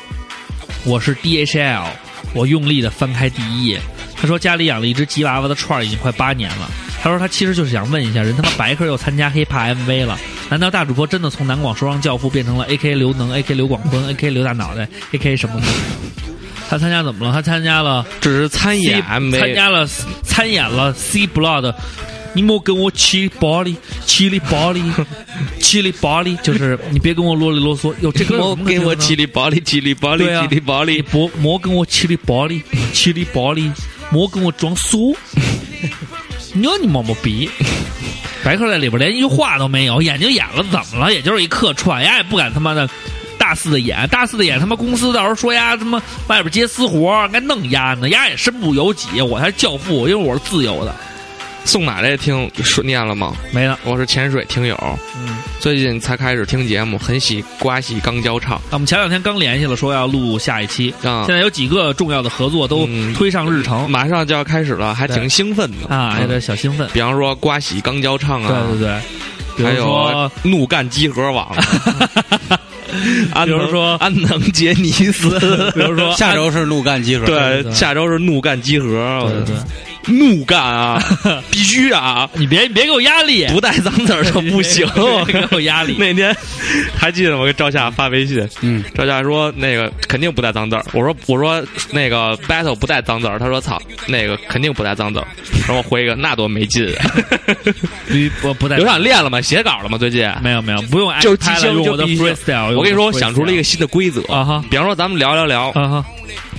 [0.85, 1.85] 我是 DHL，
[2.33, 3.79] 我用力的翻开第一页，
[4.17, 6.71] 他说家里养了一只吉娃娃的串儿已经快八年了。
[7.03, 10.19] 他说他其实就是想问一下，人他妈白客又参加 hiphop MV 了，
[10.51, 15.61] 难道大主播真的从南广说唱教父变成了 AK 刘能、AK 刘广坤、AK 刘大脑袋、AK 什么？
[16.69, 17.33] 他参加怎么了？
[17.33, 19.87] 他参加了只是参演 MV，参加了
[20.23, 21.75] 参演了 C Blood。
[22.35, 23.75] 你莫跟我七里八里，
[24.05, 24.83] 七里八里，
[25.61, 27.95] 七里八里，就是你别跟我啰里啰嗦。
[28.01, 33.73] 哟，这个莫跟我七里八里七里八里对啊叽里八里，莫莫跟我七里八里，七里八里，
[34.11, 35.17] 莫跟我装苏。
[36.55, 37.51] 你你摸摸鼻！
[38.45, 41.13] 白客在里边连一句话都没有，眼睛演了怎么了？
[41.13, 42.89] 也就是一客串，丫也不敢他妈的
[43.37, 49.21] 大肆的演，大肆的演，他妈公司到时候说丫他妈外边接私活，该弄丫呢，丫也身不由己。
[49.21, 50.95] 我才是教父，因为我是自由的，
[51.69, 53.37] 宋奶奶听说念了吗？
[53.53, 53.79] 没了。
[53.85, 54.75] 我是潜水听友，
[55.19, 58.59] 嗯，最近才开始听节目，很喜瓜喜刚交唱。
[58.71, 61.25] 我们前两天刚联系了，说要录下一期，啊。
[61.27, 65.95] 现，在有几个重要的合作都嗯推上日程、马上就要开始了，还挺兴奋的。
[65.95, 66.89] 啊，有嗯点小兴奋。
[66.95, 68.89] 比方说瓜喜刚交唱对啊，对对，
[69.59, 69.67] 对。
[69.67, 71.55] 还如说有怒干集合网，
[73.35, 75.39] 安比如说安能杰尼斯，
[75.77, 77.27] 比如说下周是怒干集合。
[77.27, 79.57] 对对下周是怒干集合，对对对，
[80.09, 81.03] 怒干啊，
[81.51, 84.87] 必须啊，你别你别给我压力，不带脏字儿就不行。
[85.27, 85.97] 别给我压力。
[86.01, 86.35] 那天
[86.97, 95.27] 还记得我给赵夏发微信，嗯，赵夏说那个肯定不带脏字儿，我说我说那个 battle 不带脏字儿，他说操那个肯定不带脏字儿，
[95.67, 96.87] 然后我回一个那多没劲，
[98.09, 99.41] 不不不带有想练了吗？
[99.41, 99.99] 写稿了吗？
[99.99, 100.29] 最近？
[100.43, 101.51] 没有没有，不用就即
[101.87, 102.77] 我的 freestyle。
[102.77, 106.05] 我跟你说，我想出了一个新的规则啊哈比方说咱们聊聊聊，啊哈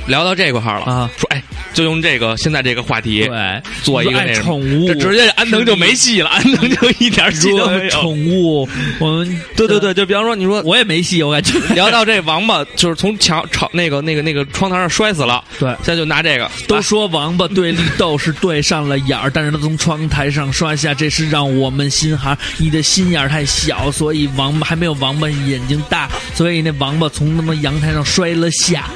[0.08, 1.42] 聊到这块儿了，啊说哎，
[1.74, 7.90] 就用这个现在这个话题对，做一个那宠物，这直接安藤就没戏了，安藤就一点戏都没有。
[7.90, 8.68] 说宠物，
[9.00, 11.60] 我们对对对，就比方说你说我也没戏，我感觉。
[11.76, 22.38] 聊到这王八，就是从墙朝那个那个那个窗台上摔死了，对现在就拿这个都说王八对绿豆是对上了眼儿，但是他从窗台上摔下，这是让我们心寒。
[22.58, 28.90] 你的心眼儿太小，所以王八还没有王八眼睛大，所以那王八从他妈阳台上摔了下，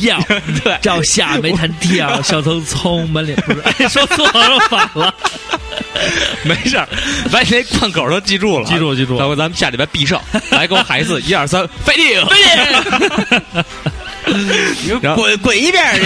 [0.00, 0.18] 要
[0.64, 0.76] 对。
[0.82, 5.14] 照下没弹跳， 小蹭葱满脸不是， 哎，说错了，反了，
[6.44, 6.88] 没事儿，
[7.30, 9.18] 把你那贯口都记住了，记住记住。
[9.18, 12.20] 待会咱们下礼拜必胜，来给我喊一次，一二三，飞定，
[15.00, 16.02] 然后滚滚一边去！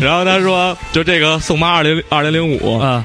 [0.00, 3.04] 然后他说，就这个宋妈二零二零零五，啊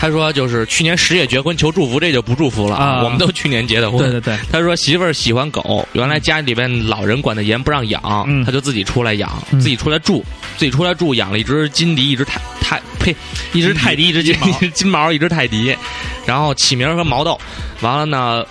[0.00, 3.02] 他说就是去年十月结婚求祝福，这就不祝福了啊。
[3.02, 3.98] 我们都去年结的婚。
[3.98, 8.44] 对对对，他说媳妇儿喜欢狗，原来家里边老人管的严，不让养，嗯。
[8.44, 9.58] 他就自己出来养，嗯。
[9.58, 10.24] 自己出来住，
[10.56, 13.14] 自己出来住，养了一只金迪，一只泰泰呸，
[13.52, 15.76] 一只泰迪，一只金毛一，只 金毛，一只泰迪，
[16.24, 17.36] 然后起名儿和毛豆，
[17.80, 18.46] 完了呢，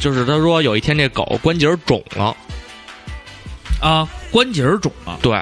[0.00, 2.36] 就是他说有一天这狗关节儿肿了，
[3.80, 5.40] 啊，关节儿肿了，对，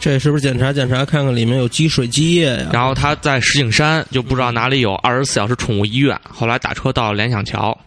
[0.00, 2.70] 这是不是检查检查看看里面有积水积液呀？
[2.72, 7.78] 然后他在石景山就不知道哪里有二十四小时宠物医院，后来打车到联想桥，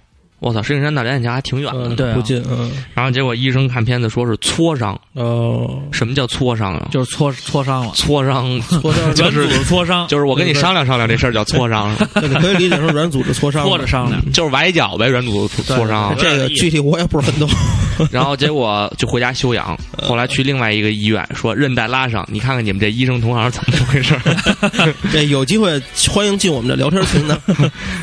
[0.44, 6.90] 我操，石景山到联想桥还挺远的，嗯，对啊不近，嗯，然后结果医生看片子说是挫伤，哦，什么叫挫伤啊？
[6.92, 14.22] 就是挫挫伤了，挫伤，挫伤就是软组织挫伤，就是我跟你商量商量这事儿叫挫伤，了你可以理解成软组织挫伤， 挫着商量。
[14.34, 16.14] 就是崴脚呗，软组织挫伤。
[16.18, 17.50] 这个具体我也不是很懂。
[18.12, 24.94] 然后结果就回家休养，后来去另外一个医院说韧带拉伤，你看看你们这医生同行怎么回事儿？
[25.14, 25.80] 这有机会
[26.10, 27.40] 欢迎进我们的聊天群呢。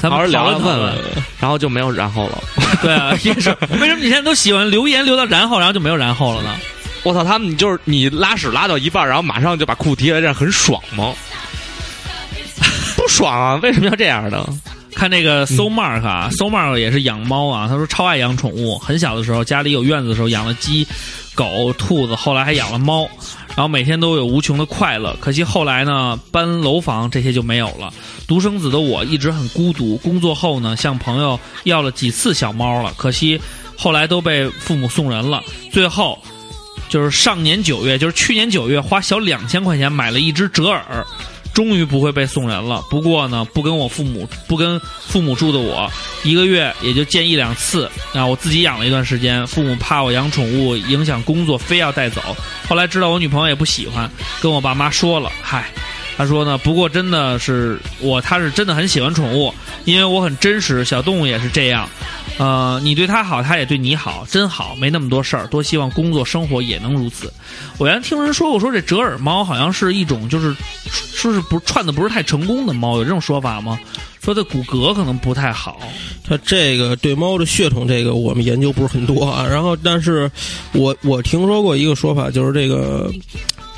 [0.00, 0.94] 咱们好好聊聊问问，
[1.40, 2.42] 然后就没有然后了。
[2.82, 3.50] 对啊， 也是。
[3.80, 6.56] 为什么你现在都喜欢留言留到然后，然后就没有然后了呢？
[7.02, 11.12] 我操，他们就是你拉屎拉到一半，然后马上就把裤提来，这样很爽吗？
[12.96, 13.54] 不爽啊！
[13.62, 14.46] 为什么要这样呢？
[14.94, 20.86] 看那个 So Mark 啊、s o Mark 也是养猫啊，他说超爱养宠物，很小的时候家里有院子的时候养了鸡、
[21.34, 23.08] 狗、兔子，后来还养了猫，
[23.48, 25.16] 然后每天都有无穷的快乐。
[25.20, 27.92] 可惜后来呢，搬楼房这些就没有了。
[28.26, 33.40] 独生子的我一直很孤独，工作后呢，向朋友要了几次小猫了，可惜
[33.76, 35.42] 后来都被父母送人了。
[35.72, 36.18] 最后
[36.88, 41.06] 就是上年九月，就是去年九月，花小两千块钱买了一只折耳。
[41.52, 42.82] 终于不会被送人了。
[42.90, 45.90] 不过呢，不跟我父母不跟父母住的我，
[46.22, 47.90] 一个月也就见一两次。
[48.12, 52.20] 啊，我自己养了一段时间，父母怕我养宠物影响工作，非要带走。
[52.68, 55.64] 后来知道我女朋友也不喜欢，跟我爸妈说了，嗨。
[56.16, 59.54] 他说呢，不过真的是我，他是真的很喜欢宠物，
[59.86, 61.88] 因为我很真实，小动物也是这样。
[62.40, 65.46] 呃，你对它好，它也对你好，真好，没那么多事儿。
[65.48, 67.30] 多希望工作生活也能如此。
[67.76, 70.56] 我原来听人说过，说这折耳猫好像是一种，就是
[70.88, 73.78] 说是不串的不是太成功的猫，有这种说法吗？
[74.22, 75.80] 说它骨骼可能不太好。
[76.24, 79.46] 它这个对猫的血统，这个我们研究不是很多啊。
[79.46, 80.30] 然后，但是
[80.72, 83.12] 我我听说过一个说法，就是这个，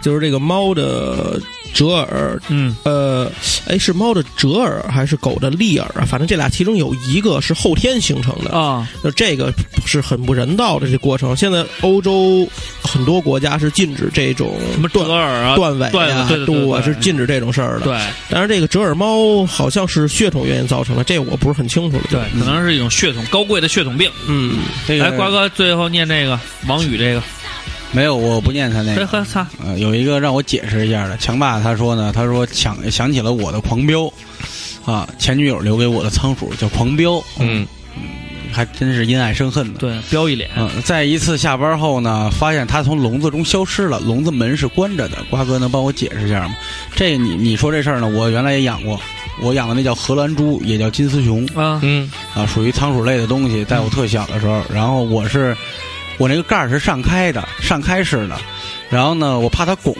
[0.02, 1.40] 就是这个猫的
[1.72, 3.30] 折耳，嗯，呃，
[3.66, 6.04] 哎，是猫的折耳还是狗的立耳啊？
[6.04, 9.52] 反正这俩其中有一个是后天形成的啊，那这个
[9.86, 11.34] 是很不人道的这过程。
[11.34, 12.46] 现在欧洲
[12.82, 17.86] 很多国家是禁止这种什么折断耳啊，断尾断啊，对对对对是禁止这种事儿的。
[17.86, 17.98] 对
[18.28, 22.04] 但是这个折耳猫好像是血统原因造成的，这我不是很清楚了。
[22.10, 24.10] 对，可能是一种血统高贵的血统病。
[24.26, 27.22] 嗯，这个来，瓜哥最后念这个王宇这个，
[27.92, 29.06] 没有，我不念他那个。
[29.06, 34.10] 呵呵擦，呃，有一个让我解释一下的，强爸他说呢，他说想想起了我的狂飙，
[34.84, 37.66] 啊，前女友留给我的仓鼠叫狂飙，嗯，
[38.50, 39.78] 还真是因爱生恨的。
[39.78, 45.18] 对，飙一脸，嗯，在一次下班后呢，发现它从笼子中消失了，笼子门是关着的。
[45.28, 46.56] 瓜哥能帮我解释一下吗？
[46.96, 48.98] 这你你说这事儿呢，我原来也养过，
[49.42, 53.62] 我养的那叫荷兰猪，也叫金丝熊啊，嗯啊，属于仓鼠类的东西。
[53.66, 55.54] 在我特小的时候，然后我是
[56.18, 58.36] 我那个盖儿是上开的，上开式的，
[58.90, 59.94] 然后呢，我怕它拱。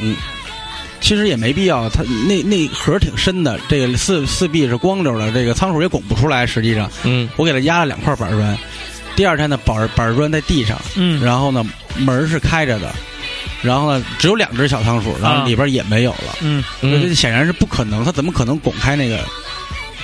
[1.00, 6.46] 其实也没必要，它那那盒挺深的，这个四四壁是光溜的，这个仓鼠也拱不出来。
[6.46, 8.56] 实际上，嗯我给它压了两块板砖。
[9.16, 11.66] 第二天呢，板板砖在地上，嗯，然后呢，
[11.98, 12.94] 门是开着的，
[13.62, 16.36] 然后呢，只有两只小仓鼠，然后里边也没有了。
[16.40, 19.18] 嗯嗯这显然是不可能，它怎么可能拱开那个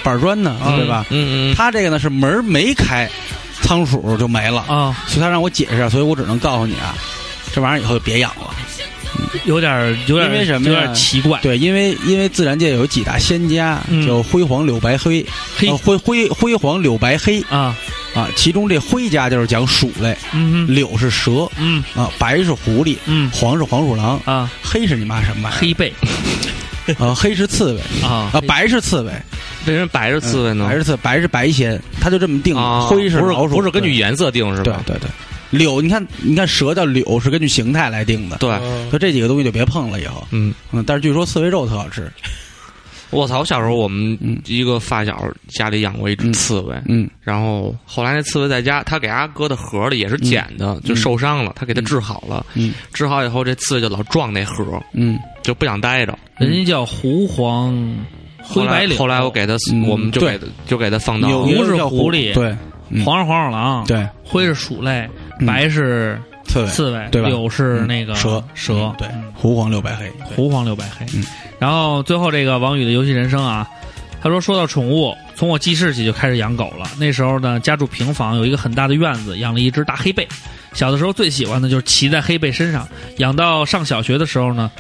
[0.02, 0.58] 板砖呢？
[0.76, 1.06] 对吧？
[1.10, 3.08] 嗯嗯它这个呢是门没开，
[3.62, 6.94] 仓鼠就没了，啊，所以他让我解释啊，所以我只能告诉你啊，
[7.52, 8.54] 这玩意儿以后就别养了。
[9.46, 14.06] 有点儿有点儿因为什么有点儿奇怪，对，因为因为自然界有几大仙家，嗯。
[14.06, 15.24] 叫辉煌柳白黑，
[15.56, 15.70] 黑。
[15.72, 17.74] 灰灰辉辉煌柳白黑啊，
[18.14, 20.74] 啊，啊，其中这灰家就是讲鼠类，嗯哼。
[20.74, 21.82] 柳是蛇嗯。
[21.96, 23.30] 啊，白是狐狸，嗯。
[23.32, 25.92] 黄是黄鼠狼，啊，黑是你妈什么黑背？
[26.98, 28.30] 啊，黑是刺猬啊。
[28.32, 29.12] 啊，白是刺猬，
[29.66, 30.74] 为什么白是刺猬呢白？
[30.74, 32.56] 是刺，白是白仙，他就这么定。
[32.56, 34.82] 啊，灰是不是老鼠，不是根据颜色定是吧？
[34.86, 35.10] 对对对。
[35.50, 38.50] 柳，你看，你看蛇叫柳是根据形态来定的，对，
[38.92, 40.26] 就这几个东西就别碰了以后。
[40.30, 42.10] 嗯，嗯，但是据说刺猬肉特好吃。
[43.10, 43.38] 我操！
[43.38, 52.44] 我小时候我们嗯一个发小家里养过一只嗯刺猬，嗯然后后来那刺猬在家，他给它搁的盒里也是捡的，就受伤了，他给它治好了。
[52.52, 56.18] 嗯治好以后，这刺猬就老撞那盒，嗯就不想待着。
[56.36, 57.74] 人家叫狐黄
[58.48, 62.56] 灰白柳，后来我给他，嗯我们就对给它就给他放到有狐是狐狸对
[62.90, 65.08] 嗯黄是黄鼠狼，对，灰是鼠类，
[65.40, 70.10] 嗯白是刺猬刺猬，对吧柳是嗯那个蛇蛇嗯，对嗯，狐黄六白黑。
[70.34, 71.04] 狐黄六白黑。
[71.14, 71.24] 嗯
[71.58, 73.68] 然后最后这个王宇的游戏人生啊，
[74.22, 76.88] 他说说到宠物，从我记事起就开始养狗了。
[76.98, 80.26] 那时候呢，家住平房，有一个很大的院子，养了一只大黑背。
[80.74, 82.86] 小的时候最喜欢的就是骑在黑背身上。
[83.16, 84.70] 养到上小学的时候呢，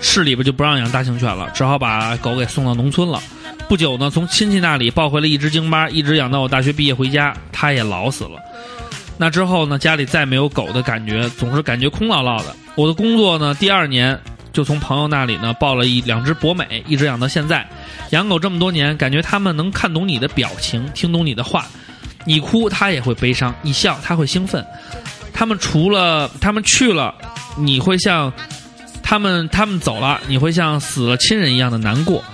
[0.00, 3.20] 市里边就不让养大型犬了，只好把狗给送到农村了。
[3.68, 8.40] 不久呢，从亲戚那里抱回了一只京巴，一直养到我大学毕业回家，它也老死了。
[9.16, 12.54] 那之后呢，家里再没有狗的感觉，总是感觉空落落的。
[12.76, 14.18] 我的工作呢，第二年
[14.52, 17.68] 就从朋友那里呢抱了一两只博美，一直养到现在。
[18.10, 21.66] 养狗这么多年，感觉它们能看懂你的表情，听懂你的话。
[22.24, 24.64] 你哭，它也会悲伤；你笑，它会兴奋。
[25.38, 27.14] 它们除了他们去了，
[27.56, 28.32] 你会像
[29.04, 32.24] 他们他们走了，你会像死了亲人一样的难过。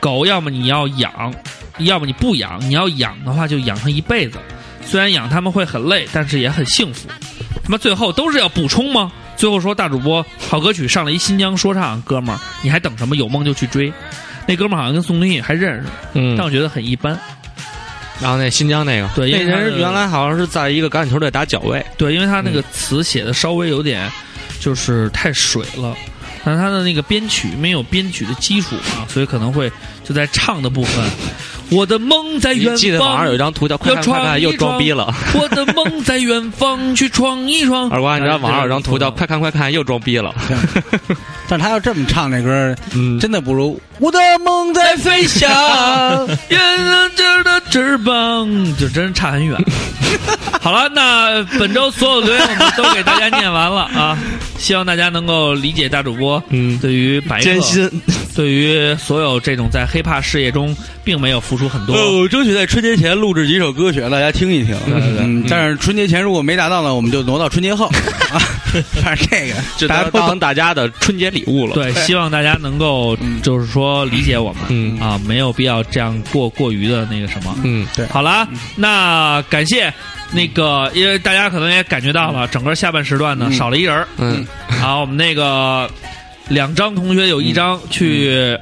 [0.00, 1.32] 狗要么你要养，
[1.78, 2.60] 要么你不养。
[2.62, 4.38] 你要养的话，就养它一辈子。
[4.84, 7.08] 虽然养它们会很累，但是也很幸福。
[7.62, 9.12] 他妈最后都是要补充吗？
[9.36, 13.14] 最后说大主播好歌曲上了一新疆说唱，哥们儿你还等什么？
[13.14, 13.92] 有梦就去追。
[14.48, 17.16] 那哥们儿好像跟宋冬野还认识，嗯但我觉得很一般。
[18.20, 24.10] 然后那新疆那个，对因那为他的人原来好像是在一个橄榄球队打脚位，对，因为他那个词写的稍微有点
[24.60, 25.94] 就是太水了，
[26.44, 29.70] 但他的那个编曲没有编曲的基础嘛，所以可能会
[30.04, 31.04] 就在唱的部分，
[31.70, 35.14] 我的梦在远方记得网上有一，张图叫“快看快看”，又装逼了。
[35.34, 37.88] 我的梦在远方，去闯一闯。
[37.92, 38.98] 二瓜，你知道网上有张图。
[38.98, 40.34] 叫“哎快看快看”，又装逼了。
[41.46, 45.48] 但他要这么唱这歌，嗯，真的不如我的梦在飞翔。
[46.48, 49.56] 圆了这的翅膀，就真差很远。
[50.60, 54.18] 好了，那本周所有留言我们都给大家念完了啊，
[54.58, 57.90] 希望大家能够理解大主播嗯对于白客，艰辛。
[58.34, 61.94] 对于所有这种在 hiphop 事业中并没有付出很多。
[61.96, 64.76] 呃，争取在春节前录制几首歌曲让大家听一听。
[64.86, 67.86] 嗯，但是春节前如果没达到呢，我们就挪到春节后。
[67.86, 68.38] 啊，
[69.02, 70.28] 反正这个就当大家都懂。
[70.28, 71.74] 当大家的春节礼物了。
[71.74, 74.98] 对，希望大家能够嗯就是说理解我们，嗯。
[75.00, 77.54] 啊，没有必要这样过过于的那个什么。
[77.64, 78.06] 嗯，对。
[78.06, 79.92] 好了，那感谢
[80.32, 83.52] 那个，因为大家可能也感觉到了，整个下半时段呢嗯。
[83.52, 84.08] 少了一人儿。
[84.18, 85.90] 嗯，好，我们那个
[86.48, 88.58] 两张同学有一张去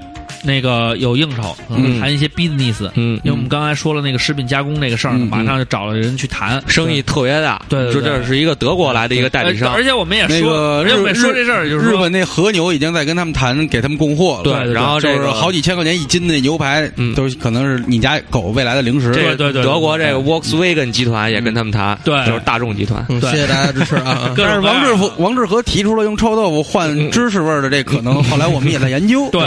[0.46, 2.88] 那个有应酬，嗯谈一些 business。
[2.94, 6.62] 嗯因为我们刚才说了那个食品加工那个事儿马上就找了人去谈。
[6.66, 7.60] 生意特别大。
[7.68, 9.74] 对说这是一个德国来的一个代理商呃。
[9.74, 14.44] 而且我们也说，那个而且我们也日说这事儿，就是日本那和牛已经在跟他们谈，给他们供货了。
[14.44, 19.12] 对然后就是好几千块钱一斤的牛排，嗯都可能是你家狗未来的零食。
[19.12, 23.04] 对对对德国这个 Volkswagen 集团也跟他们谈，对就是大众集团。
[23.08, 24.32] 嗯，谢谢大家支持啊！
[24.38, 29.28] 但是王志福、王志和提出了用臭豆腐换芝士味儿的这可能，后来我们也在研究。
[29.30, 29.42] 对，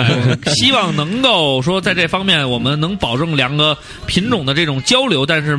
[0.56, 5.58] 希望能够说在这方面我们能保证两个品种的这种交流，但是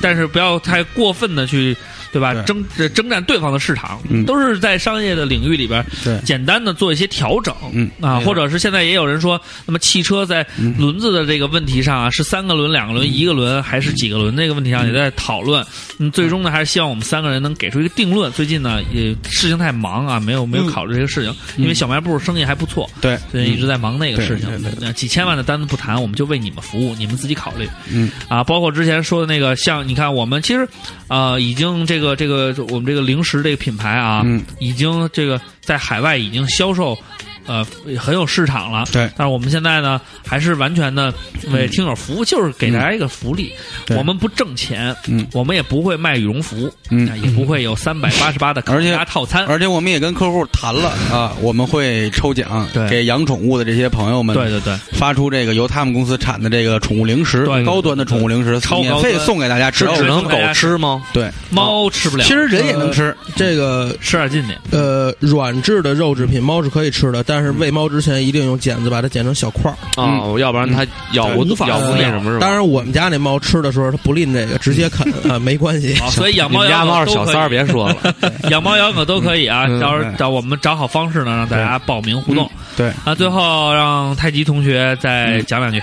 [0.00, 1.76] 但是不要太过分的去。
[2.12, 2.34] 对吧？
[2.76, 2.88] 对。
[2.90, 4.24] 征战对方的市场，嗯。
[4.24, 6.18] 都是在商业的领域里边，对。
[6.20, 7.90] 简单的做一些调整，嗯。
[8.00, 10.74] 啊，或者是现在也有人说，那么汽车在嗯。
[10.78, 15.64] 轮子的这个问题上啊，是三个轮、两个轮、一个轮还是几个轮这个问题上也在讨论。
[15.98, 18.30] 嗯，最终呢，还是希望我们三个人能给出一个定论。
[18.32, 20.66] 最近呢，也事情太忙啊，没有没有嗯。
[20.66, 24.78] 考虑这个事情，因为小卖部生意还不错，对，所以一直在忙那个事情对对。
[24.80, 27.68] 那几千万的单子不谈，我们就为你们服务，你们自己考虑。
[27.90, 28.10] 嗯。
[28.28, 30.66] 啊，包括之前说的那个，像你看，我们其实
[31.12, 36.96] 啊、呃已经这个这个我们这个零食这个品牌啊，嗯已经这个在海外已经销售。
[37.46, 37.66] 呃，
[37.98, 38.84] 很有市场了。
[38.92, 39.10] 对。
[39.16, 41.12] 但是我们现在呢，还是完全的
[41.52, 43.52] 为听友服务，就是给大家一个福利。
[43.86, 43.96] 对。
[43.96, 45.26] 我们不挣钱，嗯。
[45.32, 47.08] 我们也不会卖羽绒服，嗯。
[47.08, 49.44] 啊也不会有三百八十八的烤而且鸭套餐。
[49.46, 52.88] 而且我们也跟客户谈了啊，我们会抽奖对。
[52.88, 61.02] 给养宠物的这些朋友们，对对对，发出这个由他们公司产的这个宠物零食，对高端的宠物零食，超免费送给大家，吃只能狗吃吗？
[61.12, 64.58] 对，猫吃不了，其实人也能吃，这个吃点劲点。
[64.70, 69.76] 呃软质的肉制品，猫是可以吃的，但是喂猫之前一定用剪子把它剪成小块儿。
[69.96, 72.46] 哦，要不然它咬不无法咬不那什么是吧？
[72.46, 75.94] 当然，我们家那猫吃的时候它不吝这个，直接啃 啊，没关系。
[76.00, 77.96] 好所以养猫养狗小三儿，都可以，别说了。
[78.50, 82.50] 养猫养狗都可以啊，嗯到时候找我们找好方式呢，让大家报名互动。
[82.76, 85.82] 对，啊，最后让太极同学再讲两句。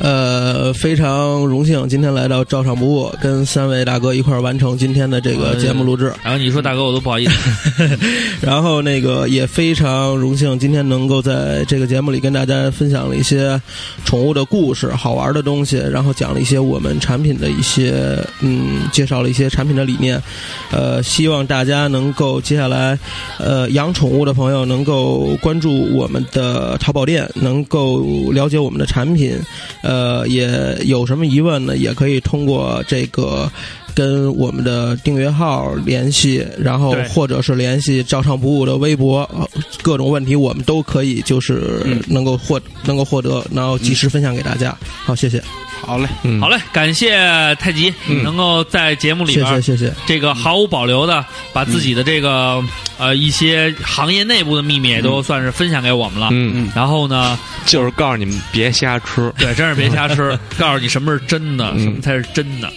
[0.00, 6.10] 呃，非常荣幸今天来到照常不误，跟三位大哥一块儿完成今天的这个节目录制。
[6.24, 7.98] 然后你说大哥，我都不好意思。
[8.40, 13.60] 然后那个也非常荣幸今天能够在这个节目里跟大家分享了一些
[14.04, 20.18] 宠物的故事、好玩的东西，然后讲了一些我们产品的一些嗯，介绍了一些产品的理念。
[20.72, 22.98] 呃，希望大家能够接下来
[23.38, 28.00] 呃养宠物的朋友能够关注我们的淘宝店，能够
[28.32, 29.36] 了解我们的产品。
[29.82, 30.48] 呃，呃也
[30.84, 33.50] 有什么疑问呢，也可以通过这个
[33.94, 39.48] 跟我们的订阅号联系，然后或者是联系照常不误的微博，呃
[39.82, 42.00] 各种问题我们都可以就是嗯。
[42.08, 44.76] 能够获能够获得，然后及时分享给大家。
[45.04, 45.40] 好，谢谢，
[45.80, 46.40] 好嘞，嗯。
[46.40, 47.16] 好嘞，感谢
[47.56, 48.22] 太极嗯。
[48.24, 52.62] 能够在节目里谢边谢谢谢，这个毫无保留的把自己的这个
[52.98, 56.28] 呃一些行业内部的秘密也都算是分享给我们了。
[56.32, 56.52] 嗯。
[56.54, 59.32] 嗯，然后呢，就是告诉你们别瞎吃。
[59.38, 61.84] 对，真是别瞎吃， 告诉你什么是真的，嗯。
[61.84, 62.68] 什么才是真的。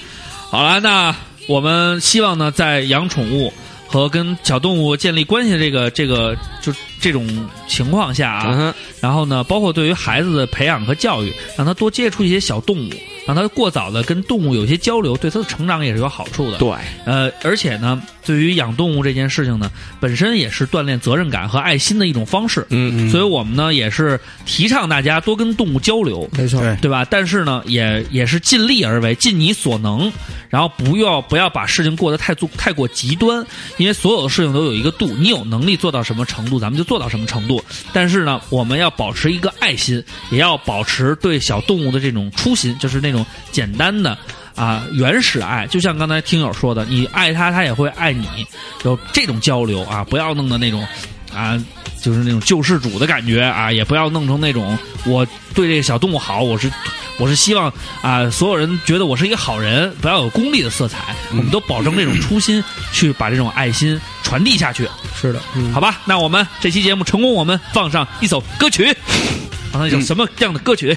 [0.54, 1.16] 好了，那
[1.48, 3.52] 我们希望呢，在养宠物
[3.88, 6.72] 和跟小动物建立关系的这个这个就
[7.02, 7.28] 这种
[7.68, 12.92] 情况下啊，嗯，然后呢，包括对于孩子的培养和教育，让他多接触一些小动物，
[13.26, 16.60] 让他过早的跟动物有一些交流，对他的成长也是有好处的。
[16.60, 16.70] 对，
[17.04, 22.66] 呃，而且呢，对于养动物这件事情呢，本身也是锻炼责任感和爱心的一种方式。
[22.70, 27.06] 嗯嗯所以我们呢也是提倡大家多跟动物交流，没错，对对吧？
[27.10, 30.12] 但是呢，也也是尽力而为，尽你所能，
[30.50, 33.45] 然后不要不要把事情过得太做太过极端，
[33.78, 37.64] 因为所有的事情都有一个度，你有能力做到什么程度，咱们就做到什么程度。
[37.91, 44.18] 但是呢，我们要保持一个爱心，也要保持对小动物的这种初心，就是那种简单的。
[44.56, 48.28] 啊，原始爱，就像刚才听友说的，你爱他，他也会爱你，
[48.84, 50.86] 有这种交流啊，不要弄的那种
[51.34, 51.60] 啊，
[52.02, 56.72] 就是那种救世主的感觉啊，也不要弄成那种我对这个小动物好，我是
[57.18, 64.88] 我是希望啊，所有人觉得我是一个好人，不要有功利的色彩，我们都保证这种初心，去把这种爱心传递下去，
[65.20, 66.02] 是的，嗯，好吧？
[66.06, 68.96] 那我们这期节目成功，我们放上一首歌曲，
[69.72, 70.96] 放上一首什么样的歌曲？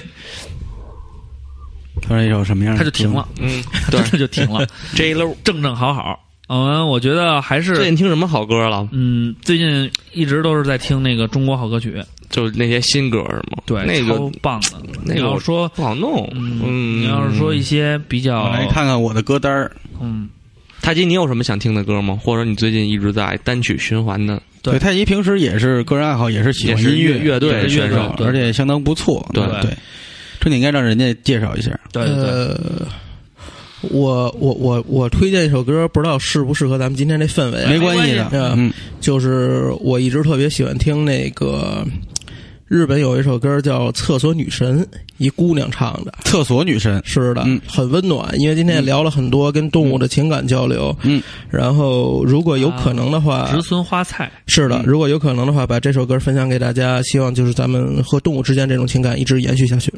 [2.07, 2.79] 他说一首什么样的？
[2.83, 4.65] 他就停了， 嗯，对他就停了
[4.95, 6.23] ，，J Lo 正正好好。
[6.49, 8.87] 嗯，我觉得还是最近听什么好歌了？
[8.93, 13.61] 嗯，最近一直都是在听那个中国好歌曲，就是那些新歌是吗？
[13.65, 14.79] 对，那个超棒的。
[14.83, 16.25] 你那个我要说，不好弄。
[16.33, 19.69] 嗯，嗯，你要是说一些比较，来看看我的歌单儿。
[19.99, 20.29] 嗯，
[20.81, 22.17] 太极，你有什么想听的歌吗？
[22.23, 24.41] 或者你最近一直在单曲循环的？
[24.61, 29.25] 对对，太极平时也是个人爱好，也是喜欢音乐乐队对选手而且相当不错。
[29.33, 29.71] 对对，
[30.47, 31.77] 这你应该让人家介绍一下。
[31.91, 32.87] 对对对，呃，
[33.91, 37.69] 我我我我推荐一首歌，不知道适不适合咱们今天这氛围啊？
[37.69, 38.71] 没关系的嗯，
[39.01, 41.85] 就是我一直特别喜欢听那个
[42.67, 44.81] 日本有一首歌叫《厕所女神》，
[45.17, 46.13] 一姑娘唱的。
[46.23, 48.33] 厕所女神，是的，嗯很温暖。
[48.39, 59.93] 因为今天也聊了很多跟动物的情感交流，嗯，然后如果有可能的话，植村花菜，是的，如果有可能的话，把这首歌分享给大家，希望就是咱们和动物之间这种情感一直延续下去。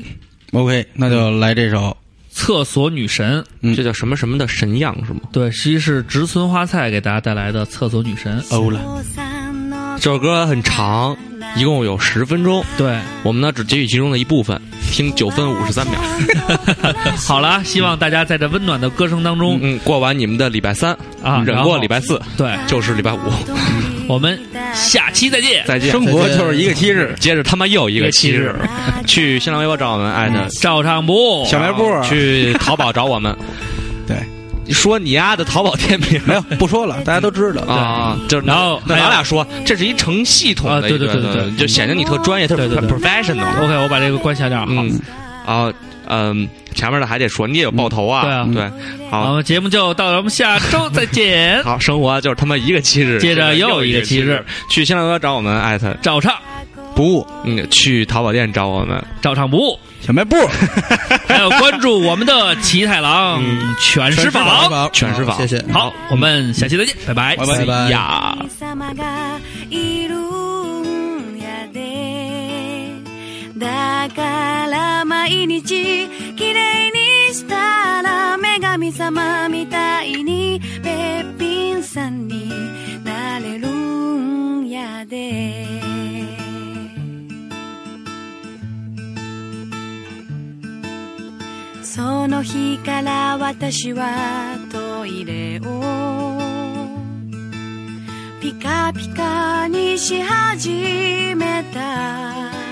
[0.52, 1.96] OK，那就来这首。
[2.32, 3.76] 厕所女神，嗯。
[3.76, 5.20] 这叫什么什么的神样是吗？
[5.32, 8.42] 对，其实是植村花菜给大家带来的厕所女神。
[8.52, 8.80] 欧了，
[9.98, 11.18] 这首歌很长，
[11.58, 16.00] 一共有十分钟，对，我们呢只截取其中的一部分，听九分五十三秒。
[17.28, 23.20] 好了，希望大家在这温暖的歌声当中嗯，过完你们的礼拜三忍啊然后过礼拜四对，就是礼拜五，
[24.10, 24.40] 我们
[24.74, 25.64] 下期再见。
[25.68, 25.92] 再见。
[25.92, 27.16] 生活就是一个七日。
[27.20, 28.56] 接着他妈又一个七日，
[29.06, 33.38] 去新浪微博找我们艾特照常不，小卖部去淘宝找我们。
[34.08, 34.18] 对，
[34.74, 37.62] 说你丫的淘宝店名没有不说了，大家都知道。
[37.72, 43.64] 啊，就然后那咱俩说，这是一成系统啊的，对对对对对就显得你特专业，特对对对 professional。
[43.64, 44.66] OK，我把这个关小点儿。
[44.66, 44.84] 好，
[45.50, 45.74] 嗯，然后
[46.12, 48.72] 嗯，前面的还得说，你也有爆头啊，对啊对，
[49.10, 49.34] 好。
[49.34, 51.64] 好，节目就到了，我们下周再见。
[51.64, 54.44] 好，生活就是他妈一个七日，接着又又一个七日。
[54.70, 56.34] 去新浪微博找我们艾特，照唱，
[56.96, 60.36] 不误，嗯，去淘宝店找我们，照唱不误，小卖部。
[61.28, 63.44] 还有关注我们的奇太郎
[63.80, 64.90] 犬食坊。
[64.92, 65.64] 全食坊谢谢。
[65.72, 68.36] 好，我们下期再见，拜拜，拜拜拜拜呀。
[74.10, 76.92] から毎日綺麗
[77.28, 82.50] にしたら女神様みたいにべっぴんさんに
[83.04, 85.90] なれるんやで。
[91.84, 96.40] その日から私はトイレを
[98.40, 100.70] ピカピカにし始
[101.36, 102.69] めた。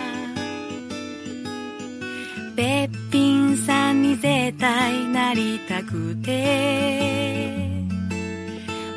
[2.58, 7.38] べっぴんさんに絶対なりたくて。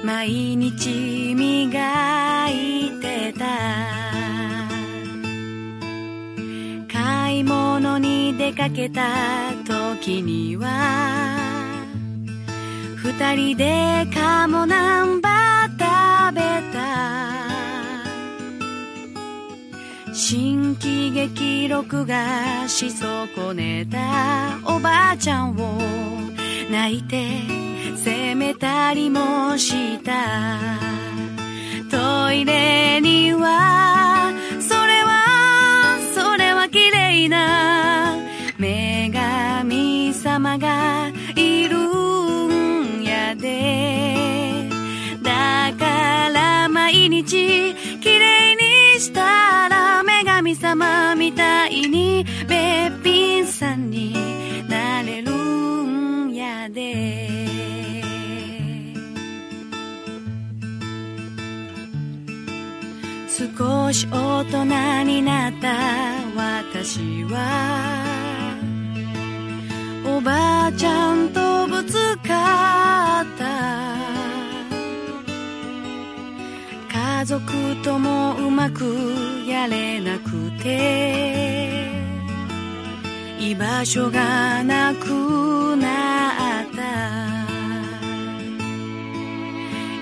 [0.03, 3.45] 毎日磨いてた。
[6.91, 11.37] 買い物に出かけた時には
[12.97, 16.70] 二人で鴨南蛮食べた。
[20.33, 25.81] 新喜劇録画し損ねたおばあちゃんを
[26.71, 27.27] 泣いて
[27.97, 30.13] 責めたりもした。
[31.91, 38.15] トイレにはそれはそれは綺麗な
[38.57, 44.69] 女神様がいるんやで。
[45.25, 49.70] だから毎日綺麗にしたら
[50.51, 54.13] 神様みたいにべっぴんさんに
[54.69, 57.29] なれるんやで。
[63.29, 64.65] 少し大人
[65.05, 65.69] になった
[66.35, 68.03] 私は
[70.05, 71.95] おばあちゃんとぶつ
[72.27, 74.10] かった。
[77.21, 77.39] 家族
[77.85, 78.83] ともうまく
[79.47, 81.87] やれなくて
[83.39, 86.81] 居場所がなくなった。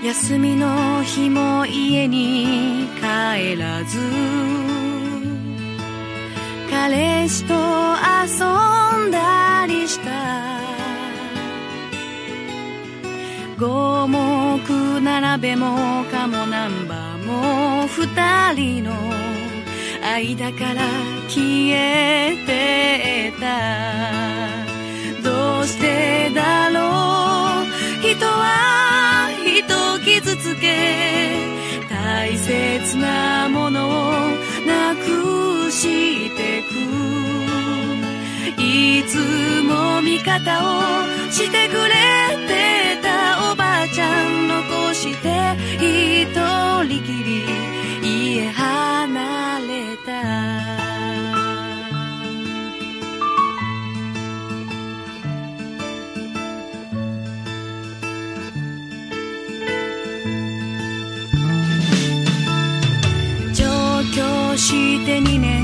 [0.07, 3.99] 休みの日も家に帰らず
[6.71, 10.68] 彼氏と遊んだりした。
[13.59, 18.93] 五目並べも鴨南蛮も二人の
[20.01, 20.83] 間から
[21.29, 23.49] 消えてた。
[25.29, 26.79] どうしてだろ
[27.65, 27.67] う。
[28.01, 31.35] 人は人を傷つけ
[31.91, 34.13] 大切なものを
[34.69, 36.79] なくしてく。
[38.63, 39.19] いつ
[39.65, 40.83] も味方を
[41.33, 41.91] してくれ
[42.47, 43.18] てた。
[44.99, 45.29] して
[45.77, 47.45] 一人きり
[48.03, 50.11] 家離れた。
[63.55, 63.63] 上
[64.13, 65.58] 京して2年。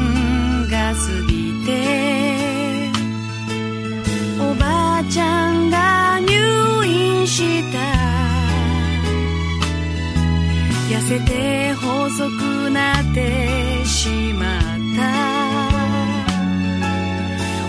[12.15, 14.61] て細くなってしまっ
[14.97, 15.03] た。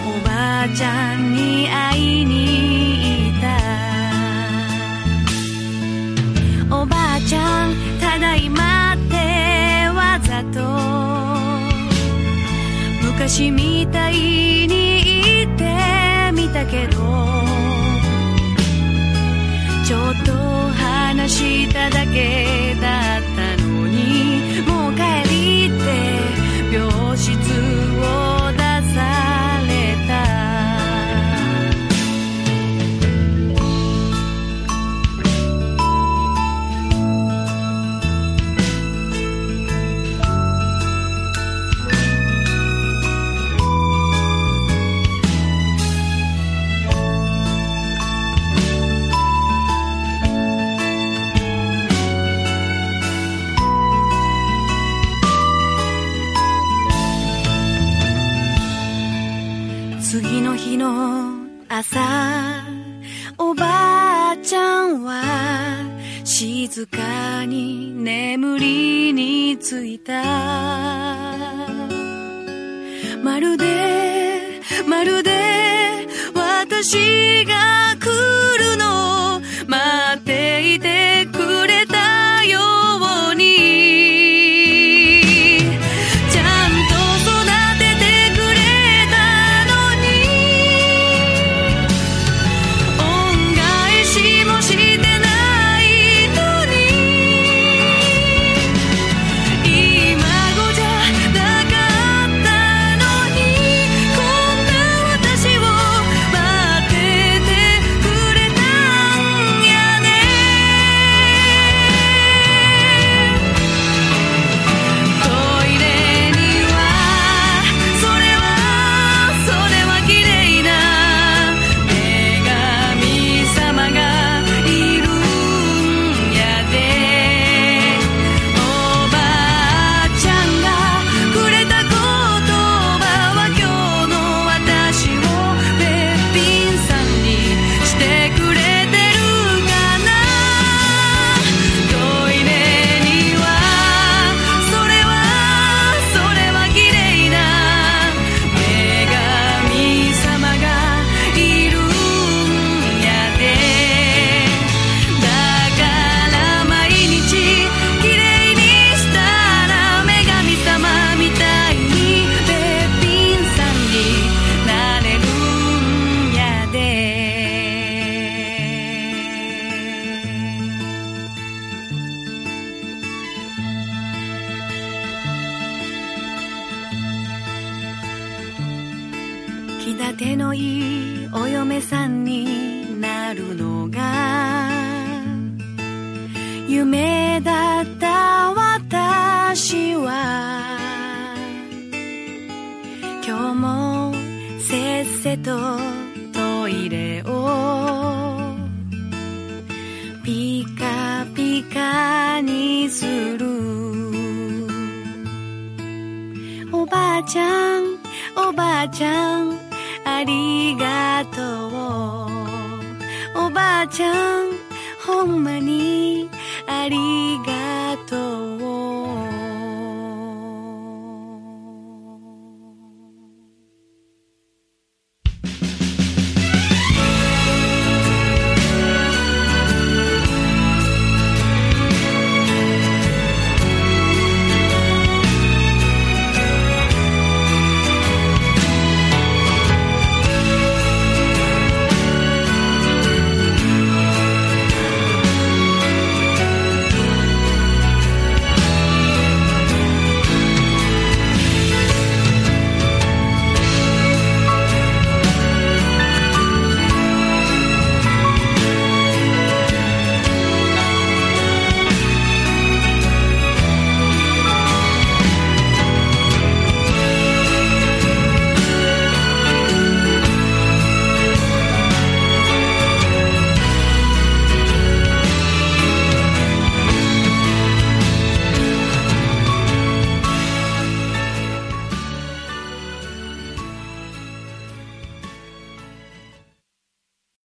[0.07, 3.41] おばあちゃんに会いに行っ
[6.69, 6.76] た。
[6.76, 9.15] おばあちゃんただいまって
[9.95, 10.59] わざと。
[13.03, 14.13] 昔みたい
[14.67, 14.67] に
[15.23, 15.63] 言って
[16.34, 17.03] みたけど。
[19.85, 20.34] ちょっと
[20.73, 23.05] 話しただけだ